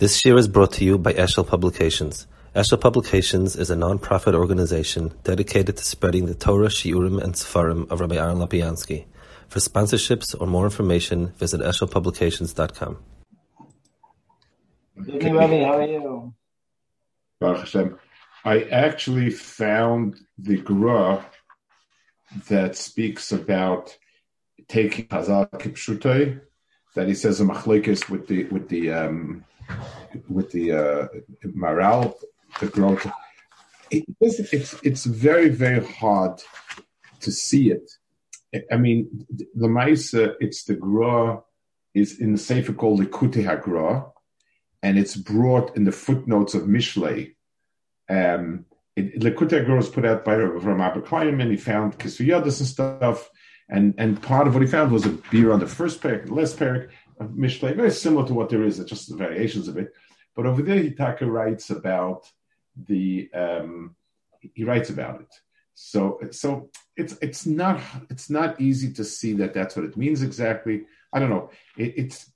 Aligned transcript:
This 0.00 0.24
year 0.24 0.38
is 0.38 0.48
brought 0.48 0.72
to 0.72 0.84
you 0.86 0.96
by 0.96 1.12
Eshel 1.12 1.46
Publications. 1.46 2.26
Eshel 2.56 2.80
Publications 2.80 3.54
is 3.54 3.68
a 3.68 3.76
non-profit 3.76 4.34
organization 4.34 5.12
dedicated 5.24 5.76
to 5.76 5.84
spreading 5.84 6.24
the 6.24 6.34
Torah, 6.34 6.68
Shiurim, 6.68 7.22
and 7.22 7.34
Sefarim 7.34 7.86
of 7.90 8.00
Rabbi 8.00 8.16
Aaron 8.16 8.38
Lopiansky. 8.38 9.04
For 9.48 9.58
sponsorships 9.58 10.34
or 10.40 10.46
more 10.46 10.64
information, 10.64 11.34
visit 11.36 11.60
eshelpublications.com. 11.60 12.96
Hey, 15.06 15.32
Rabbi, 15.32 15.64
how 15.64 15.72
are 15.74 15.86
you? 15.86 16.34
Baruch 17.38 17.58
Hashem. 17.58 17.98
I 18.46 18.62
actually 18.62 19.28
found 19.28 20.18
the 20.38 20.56
Gra 20.62 21.26
that 22.48 22.74
speaks 22.74 23.32
about 23.32 23.94
taking 24.66 25.08
Hazal 25.08 25.50
Kipshutai, 25.50 26.40
that 26.94 27.06
he 27.06 27.14
says 27.14 27.42
a 27.42 27.44
machlekes 27.44 28.08
with 28.08 28.28
the 28.28 28.44
with 28.44 28.70
the 28.70 28.92
um, 28.92 29.44
with 30.28 30.50
the 30.50 30.72
uh, 30.72 31.08
Maharal, 31.44 32.14
the 32.60 32.66
growth. 32.66 33.06
It, 33.90 34.04
it's 34.20 34.74
it's 34.82 35.04
very 35.04 35.48
very 35.48 35.84
hard 35.84 36.40
to 37.20 37.30
see 37.32 37.70
it. 37.70 37.90
I 38.72 38.76
mean, 38.76 39.26
the 39.54 39.68
Maisa, 39.68 40.34
it's 40.40 40.64
the 40.64 40.74
Gra 40.74 41.40
is 41.94 42.20
in 42.20 42.32
the 42.32 42.38
Sefer 42.38 42.72
called 42.72 43.00
the 43.00 43.06
Kute 43.06 43.44
HaGra, 43.44 44.10
and 44.82 44.98
it's 44.98 45.16
brought 45.16 45.76
in 45.76 45.84
the 45.84 45.92
footnotes 45.92 46.54
of 46.54 46.62
Mishlei. 46.62 47.34
Um, 48.08 48.66
it, 48.96 49.20
Likutei 49.20 49.64
Gra 49.64 49.76
was 49.76 49.88
put 49.88 50.04
out 50.04 50.24
by 50.24 50.34
Ram 50.34 50.80
Abba 50.80 51.16
and 51.16 51.50
He 51.50 51.56
found 51.56 51.98
Kisuyadis 51.98 52.58
and 52.60 52.68
stuff, 52.68 53.30
and 53.68 53.94
and 53.98 54.20
part 54.20 54.46
of 54.46 54.54
what 54.54 54.62
he 54.62 54.68
found 54.68 54.90
was 54.90 55.06
a 55.06 55.10
beer 55.30 55.52
on 55.52 55.60
the 55.60 55.66
first 55.66 56.00
parak, 56.00 56.26
the 56.26 56.34
last 56.34 56.58
parak 56.58 56.90
of 57.20 57.28
Mishlei, 57.30 57.76
very 57.76 57.90
similar 57.90 58.26
to 58.26 58.34
what 58.34 58.48
there 58.48 58.64
is, 58.64 58.82
just 58.84 59.08
the 59.08 59.16
variations 59.16 59.68
of 59.68 59.76
it. 59.76 59.92
But 60.34 60.46
over 60.46 60.62
there, 60.62 60.82
Hitaka 60.82 61.30
writes 61.30 61.70
about 61.70 62.30
the 62.76 63.30
um, 63.34 63.96
he 64.54 64.64
writes 64.64 64.90
about 64.90 65.20
it. 65.20 65.34
So 65.74 66.20
so 66.30 66.70
it's 66.96 67.16
it's 67.20 67.46
not 67.46 67.80
it's 68.08 68.30
not 68.30 68.60
easy 68.60 68.92
to 68.94 69.04
see 69.04 69.34
that 69.34 69.54
that's 69.54 69.76
what 69.76 69.84
it 69.84 69.96
means 69.96 70.22
exactly. 70.22 70.86
I 71.12 71.18
don't 71.18 71.30
know. 71.30 71.50
It, 71.76 71.94
it's 71.96 72.30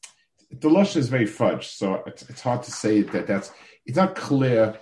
the 0.51 0.71
lush 0.71 0.97
is 0.97 1.09
very 1.09 1.27
fudge, 1.27 1.69
so 1.69 2.03
it's, 2.07 2.29
it's 2.29 2.41
hard 2.41 2.63
to 2.65 2.71
say 2.71 3.03
that 3.03 3.27
that's 3.27 3.53
it's 3.87 3.97
not 3.97 4.15
clear. 4.15 4.79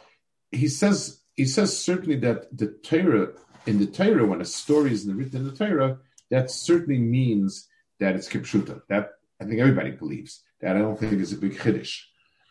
He 0.50 0.68
says 0.68 1.22
he 1.34 1.44
says 1.46 1.76
certainly 1.76 2.16
that 2.20 2.56
the 2.56 2.68
Torah 2.68 3.28
in 3.66 3.78
the 3.78 3.86
Torah 3.86 4.26
when 4.26 4.40
a 4.40 4.44
story 4.44 4.92
is 4.92 5.06
written 5.06 5.40
in 5.40 5.44
the 5.44 5.56
Torah 5.56 5.98
that 6.30 6.50
certainly 6.50 6.98
means 6.98 7.68
that 8.00 8.16
it's 8.16 8.28
kipshuta. 8.28 8.80
That 8.88 9.10
I 9.42 9.46
think 9.46 9.60
everybody 9.60 9.90
believes. 9.90 10.42
That 10.60 10.76
I 10.76 10.78
don't 10.78 10.98
think 10.98 11.14
is 11.14 11.32
a 11.32 11.36
big 11.36 11.58
chiddush. 11.58 11.94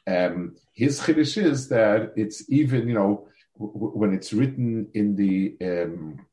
Um, 0.06 0.56
his 0.73 1.00
chiddush 1.00 1.42
is 1.42 1.70
that 1.70 2.11
it's 2.16 2.50
even 2.52 2.88
you 2.88 2.94
know 2.94 3.28
w- 3.58 3.98
when 4.00 4.14
it's 4.14 4.33
written 4.33 4.89
in 4.94 5.16
the 5.16 5.56
um, 5.61 6.25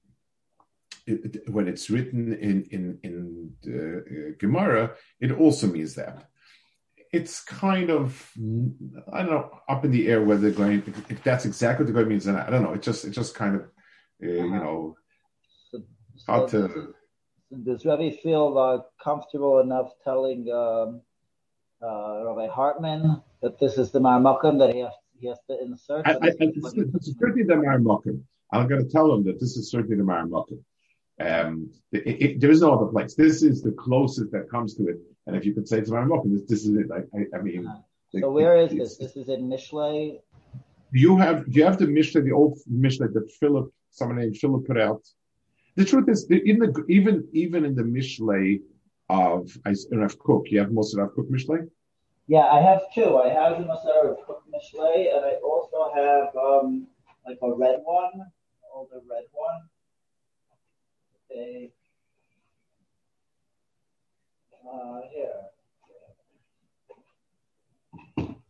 it, 1.07 1.49
when 1.49 1.69
it's 1.69 1.89
written 1.89 2.33
in 2.33 2.65
in 2.71 2.99
in 3.05 3.53
the 3.63 3.79
uh, 3.99 4.31
Gemara, 4.39 4.93
it 5.21 5.33
also 5.33 5.67
means 5.67 5.95
that. 5.95 6.29
It's 7.11 7.41
kind 7.43 7.89
of 7.89 8.31
I 9.13 9.23
don't 9.23 9.31
know 9.31 9.51
up 9.69 9.85
in 9.85 9.91
the 9.93 10.09
air 10.09 10.23
whether 10.23 10.51
going 10.51 10.83
if 11.09 11.23
that's 11.23 11.47
exactly 11.47 11.85
what 11.85 11.87
the 11.87 11.99
going 11.99 12.09
means. 12.09 12.27
And 12.27 12.37
I 12.37 12.51
don't 12.51 12.63
know. 12.63 12.75
It 12.75 12.83
just 12.83 13.05
it 13.07 13.11
just 13.11 13.35
kind 13.35 13.55
of 13.55 13.63
uh, 13.63 14.27
you 14.27 14.41
uh-huh. 14.41 14.59
know 14.59 14.97
so, 15.71 15.83
so 16.17 16.33
hard 16.33 16.51
to 16.51 16.95
does 17.65 17.85
Rabbi 17.85 18.11
feel 18.11 18.59
uh, 18.59 19.03
comfortable 19.03 19.61
enough 19.61 19.93
telling 20.05 20.51
um, 20.53 21.01
uh, 21.83 22.25
Rabbi 22.25 22.49
Hartman 22.49 23.23
that 23.43 23.59
this 23.59 23.79
is 23.79 23.91
the 23.91 24.01
Marmakim 24.01 24.59
that 24.59 24.75
he 24.75 24.81
has, 24.81 24.93
he 25.19 25.29
has 25.29 25.39
to 25.49 25.61
insert? 25.61 26.07
I, 26.07 26.13
I, 26.13 26.19
it's, 26.23 27.19
certainly 27.19 27.45
the 27.45 27.55
Marmakim. 27.55 28.23
I'm 28.53 28.67
going 28.67 28.83
to 28.83 28.91
tell 28.91 29.15
him 29.15 29.25
that 29.25 29.41
this 29.41 29.57
is 29.57 29.71
certainly 29.71 29.97
the 29.97 30.03
Marmakim. 30.03 30.63
Um, 31.21 31.71
there 31.91 32.51
is 32.51 32.61
no 32.61 32.75
other 32.75 32.87
place. 32.87 33.15
This 33.15 33.43
is 33.43 33.63
the 33.63 33.73
closest 33.73 34.31
that 34.33 34.51
comes 34.51 34.75
to 34.77 34.89
it. 34.89 34.99
And 35.27 35.37
if 35.37 35.45
you 35.45 35.53
could 35.53 35.69
say 35.69 35.81
to 35.81 35.91
Marmakim, 35.91 36.33
this, 36.33 36.49
this 36.49 36.65
is 36.65 36.77
it. 36.77 36.87
I, 36.93 37.37
I 37.37 37.43
mean, 37.43 37.65
so 38.11 38.21
the, 38.21 38.31
where 38.31 38.57
is 38.57 38.71
this? 38.71 38.97
This 38.97 39.17
is 39.17 39.29
in 39.29 39.49
Mishlei. 39.49 40.21
You 40.93 41.19
have 41.19 41.45
do 41.51 41.59
you 41.59 41.65
have 41.65 41.79
the 41.79 41.87
Mishnah, 41.87 42.23
the 42.23 42.33
old 42.33 42.59
Mishnah 42.67 43.09
that 43.09 43.31
Philip, 43.33 43.71
someone 43.91 44.19
named 44.19 44.39
Philip 44.39 44.67
put 44.67 44.79
out 44.79 45.03
the 45.79 45.85
truth 45.85 46.09
is, 46.09 46.25
in 46.29 46.59
the 46.59 46.85
even 46.89 47.27
even 47.33 47.65
in 47.65 47.75
the 47.77 47.85
Mishlei 47.85 48.61
of 49.09 49.57
Rav 49.93 50.19
Kook, 50.19 50.51
you 50.51 50.59
have 50.59 50.73
most 50.73 50.93
of 50.93 50.99
Rav 50.99 51.15
Kook 51.15 51.31
Mishlei. 51.31 51.69
Yeah, 52.27 52.47
I 52.47 52.61
have 52.61 52.81
two. 52.93 53.17
I 53.17 53.29
have 53.29 53.59
the 53.59 53.65
Masar 53.65 54.09
Rav 54.09 54.17
Kook 54.27 54.43
Mishlei, 54.53 55.15
and 55.15 55.25
I 55.25 55.35
also 55.51 55.79
have 55.95 56.35
um, 56.37 56.89
like 57.25 57.39
a 57.43 57.53
red 57.55 57.79
one, 57.85 58.27
older 58.75 59.01
red 59.09 59.27
one. 59.33 59.61
Okay. 61.31 61.71
Uh, 64.69 65.01
here. 65.13 65.39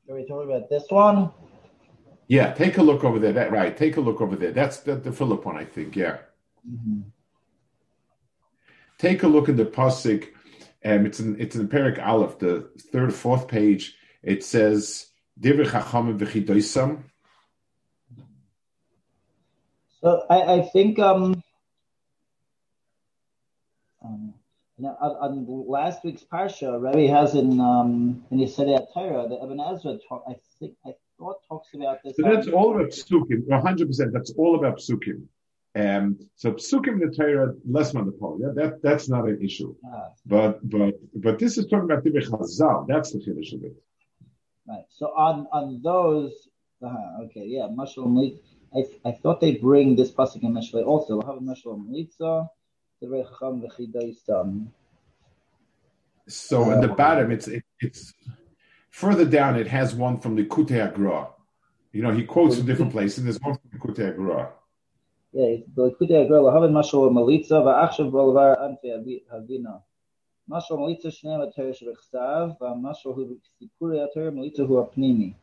Are 0.09 0.15
we 0.15 0.27
talking 0.27 0.51
about 0.51 0.71
this 0.71 0.85
one? 0.89 1.31
Yeah, 2.29 2.55
take 2.55 2.79
a 2.79 2.83
look 2.83 3.05
over 3.05 3.19
there. 3.19 3.35
That 3.35 3.53
right. 3.53 3.77
Take 3.77 3.99
a 3.99 4.01
look 4.01 4.23
over 4.23 4.35
there. 4.35 4.53
That's 4.53 4.81
the, 4.81 4.97
the 4.97 5.13
Philip 5.13 5.45
one, 5.45 5.59
I 5.59 5.65
think. 5.65 5.95
Yeah. 5.95 6.17
Mm-hmm. 6.67 7.01
Take 8.99 9.23
a 9.23 9.29
look 9.29 9.49
at 9.49 9.57
the 9.57 9.65
pasuk. 9.65 10.29
Um, 10.85 11.07
it's 11.07 11.21
in 11.21 11.41
it's 11.41 11.57
in 11.57 11.69
Perik 11.69 12.05
Aleph, 12.05 12.39
the 12.39 12.69
third 12.93 13.15
fourth 13.15 13.49
page. 13.49 13.95
It 14.23 14.45
says 14.45 15.07
Divrei 15.41 15.67
Chachamim 15.67 16.19
v'chidoisam. 16.19 17.03
So 20.01 20.25
I, 20.31 20.43
I 20.55 20.63
think 20.63 20.99
um, 20.99 21.43
um 24.05 24.35
on, 24.81 24.87
on, 24.87 25.47
last 25.69 26.05
week's 26.05 26.23
parsha, 26.23 26.81
Rabbi 26.81 27.07
has 27.07 27.35
in 27.35 27.61
um 27.61 28.25
in 28.31 28.39
Yisrael 28.39 28.87
Torah, 28.95 29.29
the 29.29 29.43
Ibn 29.43 29.61
Ezra 29.61 29.99
talk, 30.09 30.25
I 30.29 30.37
think 30.59 30.75
I 30.87 30.93
thought 31.19 31.37
talks 31.49 31.69
about 31.75 31.99
this. 32.05 32.15
So 32.17 32.23
that's 32.23 32.49
all 32.49 32.75
about 32.75 32.91
psukim. 32.91 33.47
One 33.47 33.61
hundred 33.61 33.89
percent. 33.89 34.13
That's 34.13 34.33
all 34.37 34.55
about 34.57 34.79
psukim. 34.79 35.27
Um, 35.79 36.19
so 36.35 36.53
psukim 36.53 36.95
in 36.95 36.99
the 36.99 37.15
Torah 37.15 37.55
less 37.65 37.93
monopol. 37.93 38.39
Yeah, 38.41 38.53
that 38.57 38.83
that's 38.83 39.09
not 39.09 39.29
an 39.29 39.39
issue. 39.41 39.75
Ah. 39.87 40.09
But 40.27 40.69
but 40.69 40.95
but 41.15 41.39
this 41.39 41.57
is 41.57 41.67
talking 41.67 41.85
about 41.85 42.03
Tibet 42.03 42.25
Chazal. 42.25 42.87
That's 42.89 43.13
the 43.13 43.21
finish 43.21 43.53
of 43.53 43.63
it. 43.63 43.77
Right. 44.67 44.87
So 44.89 45.07
on 45.07 45.47
on 45.53 45.81
those, 45.83 46.49
uh, 46.85 47.23
okay, 47.25 47.45
yeah, 47.47 47.69
Mashal 47.69 48.09
I 48.75 48.85
I 49.05 49.13
thought 49.13 49.41
they 49.41 49.55
bring 49.55 49.95
this 49.95 50.11
pasuk 50.11 50.43
in 50.43 50.53
Mishlei 50.53 50.85
also. 50.85 51.21
Have 51.21 51.37
Mashal 51.37 51.79
Melitza, 51.79 52.49
the 53.01 53.07
Recham 53.07 53.63
v'Chidaistam. 53.63 54.69
So 56.27 56.71
uh, 56.71 56.81
the 56.81 56.89
bottom, 56.89 57.31
it's 57.31 57.47
it, 57.47 57.63
it's 57.79 58.13
further 58.91 59.25
down. 59.25 59.55
It 59.57 59.69
has 59.69 59.95
one 59.95 60.19
from 60.19 60.35
the 60.35 60.45
Kutei 60.45 60.85
Agra. 60.85 61.29
You 61.93 62.03
know, 62.03 62.11
he 62.11 62.25
quotes 62.25 62.59
in 62.59 62.67
different 62.67 62.91
places. 62.91 63.23
There's 63.23 63.41
one 63.41 63.55
from 63.55 63.71
the 63.73 63.79
Kutei 63.79 64.09
Agra. 64.09 64.53
בליקודי 65.68 66.18
הגרל 66.18 66.42
להבין 66.42 66.78
משהו 66.78 67.10
מליצה 67.14 67.60
ועכשיו 67.60 68.12
בו 68.12 68.32
לבר 68.32 68.66
אנפי 68.66 68.88
הבינה. 69.30 69.76
משהו 70.48 70.78
מליצה 70.78 71.12
שניהם 71.12 71.42
התר 71.42 71.74
שבכתב 71.74 72.48
והמשהו 72.62 73.12
הוא 73.12 73.36
סיפורי 73.60 74.04
התר 74.04 74.32
מליצה 74.32 74.64
הוא 74.64 74.80
הפנימי. 74.80 75.34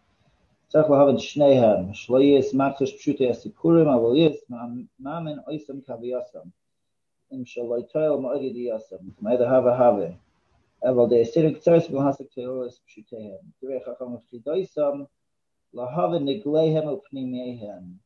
צריך 0.69 0.91
להבין 0.91 1.19
שניהם, 1.19 1.95
שלא 1.95 2.21
יהיה 2.21 2.43
סמכש 2.43 2.97
פשוטי 2.97 3.31
הסיפורים, 3.31 3.89
אבל 3.89 4.17
יהיה 4.17 4.31
מאמן 5.01 5.39
אויסם 5.47 5.81
כבייסם. 5.81 6.49
אם 7.33 7.45
שלא 7.45 7.79
יטויל 7.79 8.11
מאוד 8.11 8.43
ידיעסם, 8.43 8.97
מועד 9.21 9.41
ההווה 9.41 9.89
הווה. 9.89 10.09
אבל 10.85 11.09
די 11.09 11.23
אסירים 11.23 11.55
קצרס 11.55 11.89
בלהסק 11.89 12.25
תיאורס 12.35 12.81
פשוטיהם. 12.87 13.45
תראה 13.61 13.79
חכם 13.87 14.15
ופחידויסם, 14.15 15.03
להבין 15.75 16.29
נגליהם 16.29 16.89
ופנימיהם. 16.89 18.04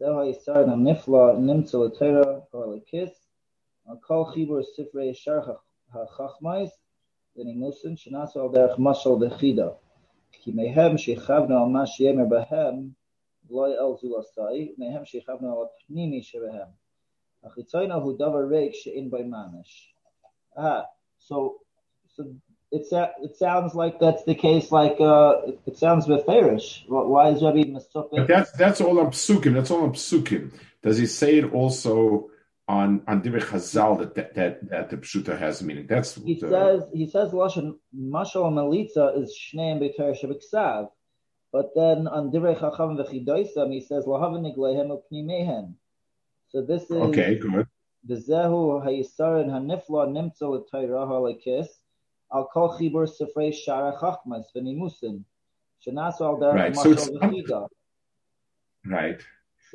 זהו 0.00 0.20
היסוד 0.20 0.56
הנפלא 0.56 1.32
נמצא 1.38 1.78
לתורה 1.78 2.40
והלקיס, 2.54 3.28
על 3.86 3.96
כל 4.00 4.24
חיבור 4.24 4.62
ספרי 4.62 5.04
ישר 5.04 5.40
החכמייס 5.92 6.78
ונימוסים 7.36 7.96
שנעשו 7.96 8.42
על 8.42 8.48
דרך 8.52 8.78
משל 8.78 9.10
וחידה. 9.10 9.68
כי 10.32 10.52
מהם 10.52 10.98
שיכבנו 10.98 11.62
על 11.62 11.68
מה 11.68 11.86
שיאמר 11.86 12.24
בהם, 12.28 12.88
לא 13.50 13.66
על 13.66 13.96
זולסי, 14.00 14.74
מהם 14.78 15.04
שיכבנו 15.04 15.60
על 15.60 15.66
הפנימי 15.66 16.22
שבהם. 16.22 16.68
החיצוני 17.44 17.94
הוא 17.94 18.12
דבר 18.12 18.46
ריק 18.50 18.74
שאין 18.74 19.10
בו 19.10 19.16
ממש. 19.24 19.96
Ah, 20.56 20.84
so, 21.18 21.60
so 22.08 22.24
it's 22.71 22.91
it 22.93 23.35
sounds 23.37 23.75
like 23.75 23.99
that's 23.99 24.23
the 24.23 24.35
case. 24.35 24.71
Like 24.71 24.99
uh, 24.99 25.41
it 25.65 25.77
sounds 25.77 26.07
beferish. 26.07 26.83
Why 26.87 27.29
is 27.29 27.43
Rabbi 27.43 27.63
Masufin? 27.63 28.27
That's 28.27 28.51
that's 28.51 28.79
all 28.79 28.99
on 28.99 29.07
psukim. 29.07 29.53
That's 29.53 29.71
all 29.71 29.83
on 29.83 29.93
psukim. 29.93 30.53
Does 30.81 30.97
he 30.97 31.05
say 31.05 31.37
it 31.39 31.53
also 31.53 32.31
on 32.67 33.01
on 33.07 33.21
Divrei 33.21 33.41
Chazal 33.41 33.99
that 33.99 34.15
that 34.15 34.35
that, 34.35 34.69
that 34.69 34.89
the 34.89 34.97
pshuta 34.97 35.37
has 35.37 35.61
meaning. 35.61 35.85
That's 35.87 36.15
He 36.15 36.35
the, 36.35 36.49
says 36.49 36.83
he 36.93 37.07
says 37.07 37.31
lashon 37.31 37.75
mashal 37.93 38.49
melitza 38.57 39.21
is 39.21 39.37
shneim 39.37 39.81
b'ter 39.81 40.15
shebeksav, 40.17 40.89
but 41.51 41.71
then 41.75 42.07
on 42.07 42.31
divrei 42.31 42.57
chacham 42.57 42.97
v'chidoisam 42.97 43.73
he 43.73 43.81
says 43.81 44.05
lahaven 44.05 44.43
niglehem 44.47 44.97
upnimehem. 44.97 45.73
So 46.49 46.61
this 46.61 46.83
is 46.83 46.91
okay, 46.91 47.37
good. 47.37 47.67
the 48.05 48.15
zehu 48.15 48.81
hayisarin 48.85 49.49
hanifla 49.49 50.07
nimtza 50.07 50.47
l'tayra 50.49 51.05
halakis 51.05 51.67
al 52.33 52.45
kol 52.53 52.69
chibur 52.77 53.07
sefrei 53.07 53.51
shara 53.51 53.99
chachmas 53.99 54.45
v'nimusin 54.55 55.23
shenasu 55.85 56.21
al 56.21 56.37
derech 56.39 56.55
Right, 56.55 56.75
so 56.75 56.91
it's 56.91 57.09
mashal. 57.09 57.67
Right. 58.85 59.21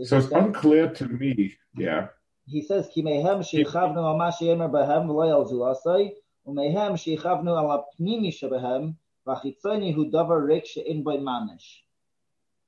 So 0.02 0.18
it's 0.18 0.30
unclear 0.32 0.90
to 0.94 1.08
me. 1.08 1.56
Yeah. 1.76 2.08
he 2.46 2.62
says 2.62 2.88
ki 2.92 3.02
mehem 3.02 3.40
sheychavnu 3.40 3.96
al 3.96 4.16
ma 4.16 4.30
sheyemer 4.30 4.70
behem 4.70 5.08
v'lo 5.08 5.30
al 5.30 5.44
zulasai 5.50 6.12
umehem 6.46 6.94
sheychavnu 7.04 7.56
al 7.62 7.70
apnimi 7.78 8.32
shebehem 8.38 8.94
v'chitzoni 9.26 9.94
hu 9.94 10.10
davar 10.10 10.46
rik 10.46 10.66
she'in 10.66 11.02
by 11.02 11.16
manish. 11.16 11.80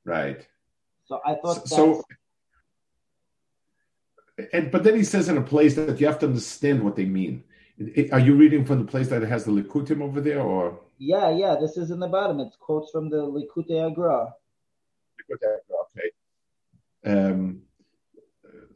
Right. 0.05 0.47
So 1.05 1.21
I 1.25 1.35
thought 1.37 1.69
So, 1.69 2.03
and 4.53 4.71
but 4.71 4.85
then 4.85 4.97
he 4.97 5.05
says 5.05 5.29
in 5.29 5.39
a 5.39 5.43
place 5.43 5.75
that 5.77 6.01
you 6.01 6.07
have 6.07 6.19
to 6.21 6.27
understand 6.27 6.83
what 6.83 6.97
they 6.97 7.05
mean. 7.05 7.45
Are 8.13 8.19
you 8.19 8.35
reading 8.35 8.65
from 8.65 8.79
the 8.81 8.85
place 8.91 9.09
that 9.09 9.23
has 9.23 9.45
the 9.45 9.53
Likutim 9.53 10.03
over 10.03 10.21
there, 10.21 10.41
or? 10.41 10.81
yeah, 10.99 11.31
yeah, 11.31 11.55
this 11.61 11.77
is 11.77 11.91
in 11.93 12.01
the 12.01 12.09
bottom. 12.09 12.41
It's 12.41 12.57
quotes 12.57 12.91
from 12.91 13.09
the 13.09 13.19
Likutei 13.19 13.89
Agra. 13.91 14.33
Okay. 15.33 16.11
Um, 17.05 17.63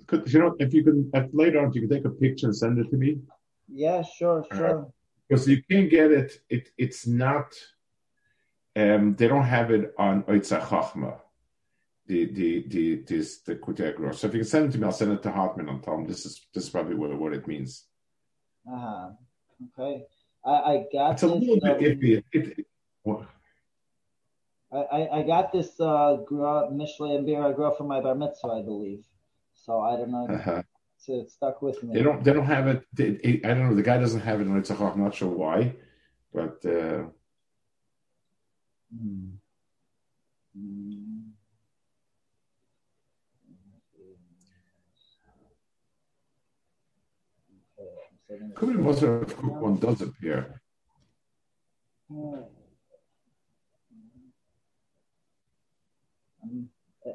could, 0.07 0.33
you 0.33 0.39
know, 0.39 0.55
if 0.59 0.73
you 0.73 0.85
can 0.85 1.11
if 1.15 1.29
later 1.33 1.61
on, 1.65 1.73
you 1.73 1.81
can 1.83 1.91
take 1.91 2.05
a 2.05 2.11
picture 2.11 2.47
and 2.47 2.57
send 2.57 2.79
it 2.79 2.91
to 2.91 2.97
me 2.97 3.19
Yeah, 3.69 4.03
sure, 4.03 4.45
sure. 4.53 4.93
because 5.29 5.49
you 5.49 5.63
can't 5.69 5.91
get 5.91 6.13
it. 6.13 6.41
It 6.49 6.71
it's 6.79 7.07
not. 7.07 7.53
Um, 8.77 9.17
they 9.17 9.29
don't 9.29 9.45
have 9.45 9.71
it 9.71 9.93
on 9.99 10.23
Oitza 10.25 10.61
Chachma. 10.63 11.19
The 12.07 12.27
the 12.33 12.65
the 12.69 12.95
this 13.07 13.39
the 13.41 13.57
Kutegra. 13.57 14.15
So 14.15 14.27
if 14.29 14.35
you 14.35 14.41
can 14.41 14.49
send 14.49 14.69
it 14.69 14.73
to 14.73 14.79
me, 14.79 14.85
I'll 14.87 14.93
send 14.93 15.13
it 15.13 15.23
to 15.25 15.33
Hartman 15.33 15.69
and 15.69 15.83
tell 15.83 15.95
him 15.95 16.07
this 16.07 16.25
is 16.27 16.47
this 16.55 16.65
is 16.65 16.71
probably 16.71 16.95
what 16.95 17.17
what 17.19 17.33
it 17.33 17.47
means. 17.49 17.87
Uh-huh. 18.71 19.11
Okay. 19.79 20.05
I, 20.45 20.51
I 20.51 20.85
got 20.93 21.13
It's 21.13 21.23
a 21.23 21.27
little 21.29 21.61
bit 21.61 21.73
um, 21.77 21.79
iffy. 21.79 22.23
It, 22.33 22.59
it, 22.59 22.67
well, 23.05 23.27
I, 24.73 24.77
I, 24.79 25.19
I 25.19 25.23
got 25.23 25.53
this 25.53 25.79
uh 25.81 26.17
gra, 26.27 26.69
Mishle 26.73 27.17
and 27.17 27.27
Bira 27.27 27.55
gra 27.55 27.75
from 27.77 27.89
my 27.89 28.01
bar 28.01 28.15
mitzvah, 28.15 28.49
I 28.49 28.63
believe. 28.63 29.05
So 29.55 29.81
I 29.81 29.97
don't 29.97 30.11
know. 30.11 30.27
uh-huh. 30.29 30.63
So 30.99 31.15
it 31.21 31.31
stuck 31.31 31.61
with 31.63 31.83
me. 31.83 31.95
They 31.95 32.03
don't. 32.03 32.23
They 32.25 32.33
don't 32.33 32.47
have 32.47 32.69
it. 32.69 32.85
They, 32.93 33.09
it- 33.23 33.45
I 33.45 33.49
don't 33.55 33.69
know. 33.69 33.75
The 33.75 33.83
guy 33.83 33.99
doesn't 33.99 34.21
have 34.21 34.41
it 34.41 34.47
in 34.47 34.55
Oitza 34.61 34.77
Chachma. 34.77 34.93
I'm 34.95 35.03
not 35.03 35.15
sure 35.15 35.29
why, 35.29 35.75
but 36.33 36.65
uh, 36.65 37.05
Hmm. 38.95 39.31
Hmm. 40.55 41.32
Okay, 48.33 48.43
I'm 48.45 48.51
sending 48.51 48.51
it. 48.51 48.55
could 48.57 48.69
be 48.69 48.83
most 48.83 49.03
of 49.03 49.45
one 49.45 49.77
does 49.77 50.03
appear. 50.03 50.61
Um, 52.11 52.45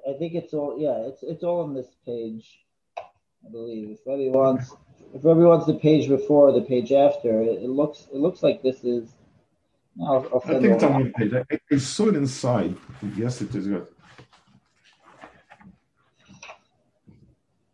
I- 0.09 0.17
think 0.17 0.33
it's 0.33 0.53
all 0.53 0.77
yeah, 0.79 1.07
it's 1.07 1.23
it's 1.23 1.43
all 1.43 1.61
on 1.61 1.73
this 1.73 1.87
page, 2.05 2.65
I 2.97 3.49
believe. 3.51 3.91
If 3.91 3.99
everybody 4.01 4.29
wants 4.29 4.71
if 5.13 5.25
everybody 5.25 5.45
wants 5.45 5.65
the 5.65 5.75
page 5.75 6.07
before 6.09 6.49
or 6.49 6.51
the 6.51 6.61
page 6.65 6.91
after, 6.91 7.41
it, 7.41 7.63
it 7.63 7.69
looks 7.69 8.07
it 8.13 8.17
looks 8.17 8.43
like 8.43 8.61
this 8.61 8.83
is 8.83 9.13
I'll, 10.01 10.27
I'll 10.33 10.41
I 10.45 10.47
think 10.59 10.65
it's 10.65 10.83
on 10.83 10.93
one 10.93 11.13
page. 11.13 11.33
I, 11.33 11.43
I 11.71 11.77
saw 11.77 12.07
it 12.07 12.15
inside. 12.15 12.75
Yes, 13.15 13.41
it 13.41 13.53
is 13.55 13.67
good. 13.67 13.87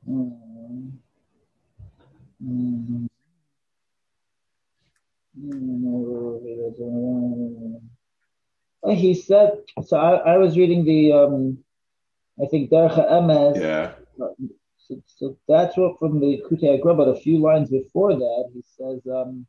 Mm. 0.09 0.91
Mm. 2.45 3.07
Oh, 5.35 6.39
He 8.93 9.15
said 9.15 9.53
so. 9.83 9.97
I, 9.97 10.33
I 10.33 10.37
was 10.37 10.57
reading 10.57 10.85
the 10.85 11.13
um, 11.13 11.57
I 12.41 12.45
think 12.47 12.69
Dercha 12.69 13.09
Emes. 13.11 13.59
Yeah. 13.59 13.93
So, 14.77 15.01
so 15.05 15.37
that's 15.47 15.77
what 15.77 15.97
from 15.97 16.19
the 16.19 16.43
Kutei 16.49 16.77
Agra, 16.77 16.93
but 16.93 17.07
a 17.07 17.15
few 17.15 17.39
lines 17.39 17.69
before 17.69 18.13
that, 18.13 18.49
he 18.53 18.61
says, 18.77 18.99
um, 19.07 19.47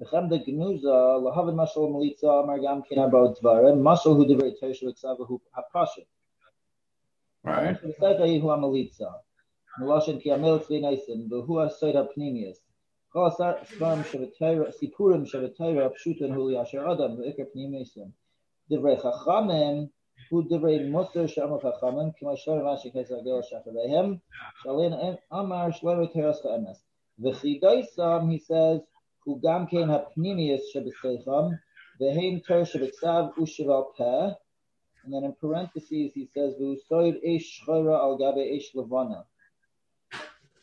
"Bechem 0.00 0.30
de 0.30 0.38
genuza 0.38 1.20
lahavin 1.22 1.54
mashal 1.54 1.90
melitza 1.90 2.42
amar 2.42 2.58
gam 2.58 2.82
kin 2.82 2.98
about 2.98 3.38
dvarim 3.40 3.82
mashal 3.82 4.16
hu 4.16 4.26
divrei 4.26 4.54
tershu 4.60 4.92
eksav 4.92 5.18
hu 5.26 5.40
hapasha." 5.56 6.04
Right. 7.44 7.76
Hapnimius. 13.16 13.24
Kol 13.24 13.26
asar 13.26 13.58
svarim 13.64 14.04
shevetayra 14.04 14.72
sipurim 14.72 15.26
shevetayra 15.26 15.90
pshutin 15.92 16.34
hu 16.34 16.50
yasher 16.50 16.86
adam 16.86 17.16
v'ikar 17.16 17.46
pnimiusim. 17.54 18.12
Divrei 18.70 19.00
chachamim 19.00 19.90
hu 20.30 20.42
divrei 20.42 20.90
musar 20.90 21.28
she'amar 21.28 21.60
chachamim 21.60 22.12
k'ma 22.20 22.36
shor 22.36 22.62
mashi 22.62 22.92
kesar 22.94 23.24
gel 23.24 23.42
shacharehem 23.42 24.20
shalin 24.64 25.18
amar 25.30 25.70
shlomo 25.72 26.12
teras 26.12 26.42
cha'emes. 26.44 26.78
V'chidaisam 27.20 28.30
he 28.30 28.38
says 28.38 28.80
hu 29.24 29.40
gam 29.40 29.66
kein 29.66 29.88
hapnimius 29.88 30.62
shebeseicham 30.74 31.58
v'hein 32.00 32.44
ter 32.46 32.64
shebeksav 32.64 33.34
ushival 33.36 33.94
peh 33.96 34.34
and 35.04 35.14
then 35.14 35.24
in 35.24 35.32
parentheses 35.40 36.12
he 36.14 36.28
says 36.34 36.54
v'usoid 36.60 37.18
ish 37.22 37.62
shchora 37.62 37.98
al 37.98 38.18
gabe 38.18 38.56
ish 38.56 38.74
levana. 38.74 39.24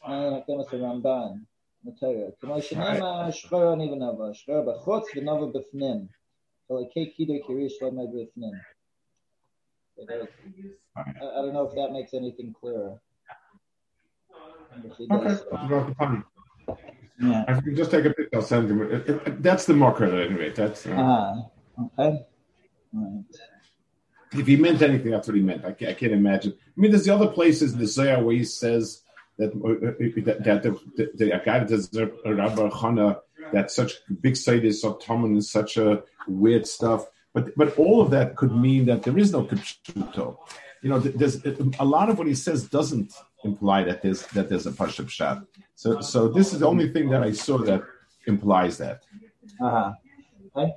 And 0.05 0.43
Hakamas 0.43 0.69
Ramban, 0.69 1.45
the 1.47 1.52
Torah. 1.99 2.31
K'mo 2.41 2.57
shenema 2.61 3.27
shchora 3.31 3.75
nivanava, 3.77 4.33
shchora 4.33 4.65
b'chutz 4.65 5.05
v'nava 5.15 5.51
b'fnim. 5.53 6.07
So 6.67 6.75
like 6.75 6.93
kei 6.93 7.13
kider 7.17 7.39
kirish 7.45 7.71
shlomo 7.81 8.07
b'fnim. 8.13 8.59
I, 10.97 11.01
I 11.01 11.41
don't 11.41 11.53
know 11.53 11.67
if 11.67 11.75
that 11.75 11.91
makes 11.91 12.13
anything 12.13 12.53
clearer. 12.59 12.99
Okay. 14.85 16.21
Yeah. 17.21 17.45
I 17.47 17.53
can 17.61 17.75
just 17.75 17.91
take 17.91 18.05
a 18.05 18.09
picture. 18.09 18.29
I'll 18.37 18.41
send 18.41 18.71
him. 18.71 18.81
It, 18.81 19.07
it, 19.09 19.27
it- 19.27 19.43
that's 19.43 19.65
the 19.65 19.73
marker 19.75 20.05
at 20.05 20.13
any 20.13 20.33
rate. 20.33 20.55
That's 20.55 20.85
uh, 20.87 20.95
Ah, 20.97 21.35
okay. 21.99 22.25
Right. 22.91 23.23
if 24.33 24.47
he 24.47 24.55
meant 24.57 24.81
anything, 24.81 25.11
that's 25.11 25.27
what 25.27 25.35
he 25.37 25.43
meant. 25.43 25.63
I 25.63 25.73
can't, 25.73 25.91
I 25.91 25.93
can't 25.93 26.11
imagine. 26.11 26.53
I 26.59 26.81
mean, 26.81 26.89
there's 26.91 27.05
the 27.05 27.13
other 27.13 27.27
places 27.27 27.73
in 27.73 27.79
the 27.79 27.85
Zohar 27.87 28.23
where 28.23 28.35
he 28.35 28.43
says 28.43 29.02
that 29.37 29.51
uh, 29.51 30.21
that, 30.21 30.43
that 30.43 30.63
the, 30.63 31.11
the, 31.15 31.41
guy 31.43 31.59
that 31.59 31.67
does 31.67 31.89
Rabbi 31.93 32.69
Chana 32.69 33.19
that 33.51 33.71
such 33.71 33.93
big 34.21 34.37
is 34.47 34.81
so 34.81 34.93
common 34.93 35.33
and 35.33 35.43
such 35.43 35.77
a 35.77 36.03
weird 36.27 36.67
stuff. 36.67 37.07
But 37.33 37.55
but 37.55 37.77
all 37.77 38.01
of 38.01 38.11
that 38.11 38.35
could 38.35 38.55
mean 38.55 38.85
that 38.85 39.03
there 39.03 39.17
is 39.17 39.31
no 39.31 39.43
kipshuto. 39.43 40.37
You 40.81 40.89
know, 40.89 40.99
there's 40.99 41.43
a 41.79 41.85
lot 41.85 42.09
of 42.09 42.17
what 42.17 42.27
he 42.27 42.35
says 42.35 42.67
doesn't 42.67 43.13
imply 43.43 43.83
that 43.83 44.01
there's 44.01 44.25
that 44.27 44.49
there's 44.49 44.67
a 44.67 44.71
pashup 44.71 45.09
shot. 45.09 45.45
So 45.75 46.01
so 46.01 46.27
this 46.27 46.53
is 46.53 46.59
the 46.59 46.67
only 46.67 46.91
thing 46.91 47.09
that 47.09 47.23
I 47.23 47.31
saw 47.31 47.57
that 47.59 47.81
implies 48.27 48.77
that. 48.77 49.01
Uh-huh. 49.61 49.93
Okay. 50.55 50.73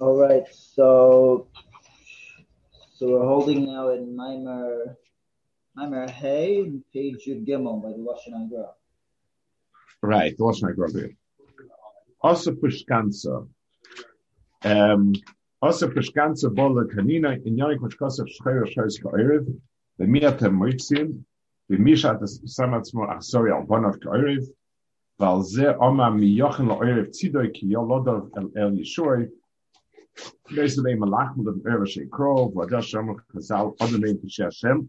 All 0.00 0.18
right, 0.20 0.44
so 0.52 1.46
so 2.94 3.08
we're 3.08 3.26
holding 3.26 3.64
now 3.64 3.90
in 3.90 4.14
Maimer 4.14 4.96
Maimer 5.76 6.08
Hay, 6.08 6.70
page 6.92 7.24
Yud 7.26 7.44
Gimel 7.46 7.82
by 7.82 7.88
the 7.88 7.98
Lashon 7.98 8.46
Agra. 8.46 8.68
Right, 10.02 10.36
the 10.36 10.44
Lashon 10.44 10.72
HaGra. 10.72 11.16
Also 12.20 12.52
Pushkanza. 12.52 13.48
Um, 14.62 15.14
also 15.60 15.88
Pushkanza 15.88 16.54
Bola 16.54 16.84
Kanina 16.84 17.44
in 17.44 17.56
Yonik 17.56 17.78
Pushkosov 17.78 18.28
Shchayr 18.40 19.02
Ka'erev, 19.02 19.52
the 19.98 20.04
Miyata 20.04 20.48
Moitzin, 20.48 21.24
the 21.68 21.76
Samatzmo 21.76 23.12
Achsori 23.12 23.50
Albanov 23.50 24.00
Ka'erev, 24.00 24.46
Val 25.18 25.42
Ze 25.42 25.66
Oma 25.66 26.12
Miyochen 26.12 26.68
La'erev 26.68 27.08
Tzidoi 27.08 27.52
Ki 27.52 27.72
Yolodov 27.72 28.30
El 28.36 28.50
El 28.56 28.70
Yeshua, 28.76 29.28
Basically, 30.54 30.94
Malach 30.94 31.36
Mudam 31.36 31.60
Erev 31.62 31.88
Shekro, 31.88 32.52
Vadash 32.54 32.94
Shamach 32.94 33.18
Chazal, 33.34 33.74
Adam 33.80 34.00
Name 34.00 34.18
Tisha 34.18 34.44
Hashem, 34.44 34.88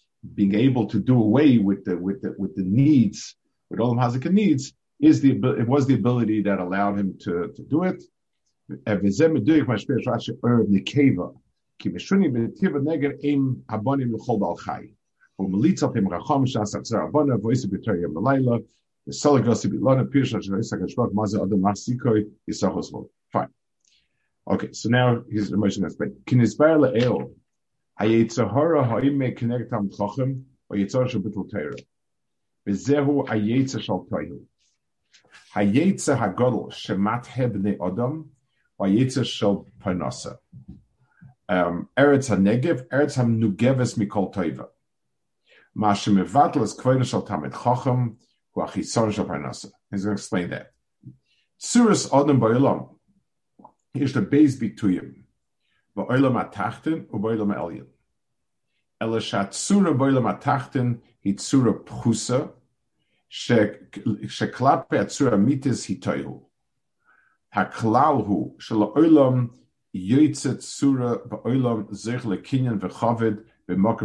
being 0.35 0.55
able 0.55 0.85
to 0.87 0.99
do 0.99 1.17
away 1.21 1.57
with 1.57 1.83
the 1.85 1.97
with 1.97 2.21
the 2.21 2.35
with 2.37 2.55
the 2.55 2.63
needs, 2.63 3.35
with 3.69 3.79
all 3.79 3.95
the 3.95 4.01
Hazaka 4.01 4.31
needs, 4.31 4.73
is 4.99 5.21
the 5.21 5.31
it 5.59 5.67
was 5.67 5.87
the 5.87 5.95
ability 5.95 6.41
that 6.43 6.59
allowed 6.59 6.99
him 6.99 7.17
to, 7.21 7.51
to 7.55 7.63
do 7.63 7.83
it. 7.83 8.03
Fine. 23.31 23.49
Okay, 24.49 24.71
so 24.71 24.89
now 24.89 25.23
he's 25.29 25.49
the 25.49 25.57
motion 25.57 25.83
that's 25.83 25.99
made. 25.99 26.13
Hayetzahara 28.01 28.87
ha'ime 28.87 29.31
connect 29.35 29.71
am 29.73 29.89
tlochem, 29.89 30.43
or 30.69 30.77
yetzah 30.77 31.09
shal 31.09 31.21
bittul 31.21 31.49
teira. 31.51 31.79
Bezehu 32.67 33.27
hayetzah 33.27 33.81
shal 33.81 34.05
toihu. 34.11 34.41
Hayetzah 35.55 36.17
hagodol 36.17 36.71
shemat 36.71 37.25
hebne 37.27 37.77
adam, 37.79 38.31
Vayetzer 38.81 39.25
Shel 39.25 39.67
Parnasa. 39.79 40.37
Um, 41.47 41.89
Eretz 41.95 42.29
HaNegev, 42.29 42.87
Eretz 42.87 43.15
HaNugeves 43.17 43.97
Mikol 43.97 44.33
Toiva. 44.33 44.67
Mashe 45.77 46.11
Mevatel 46.11 46.63
is 46.63 46.75
Kvoina 46.75 47.05
Shel 47.05 47.23
Tamid 47.23 47.51
Chochem, 47.51 48.15
Hu 48.55 48.83
Shel 48.83 49.25
Parnasa. 49.25 49.69
He's 49.91 50.03
going 50.03 50.15
to 50.15 50.19
explain 50.19 50.49
that. 50.49 50.71
Tzuras 51.61 52.09
Odom 52.09 52.39
Ba'ilam, 52.39 52.95
is 53.93 54.13
the 54.13 54.21
base 54.21 54.57
Bituyim. 54.57 55.23
Ba'ilam 55.95 56.51
HaTachten, 56.51 57.05
U 57.13 57.19
Ba'ilam 57.19 57.55
HaElyon. 57.55 57.87
Hitsura 61.25 61.83
Sheklape 64.27 65.37
Mitis 65.37 65.87
Haklalhu 67.55 68.61
Sura 70.61 71.17
Vechovid 72.79 73.43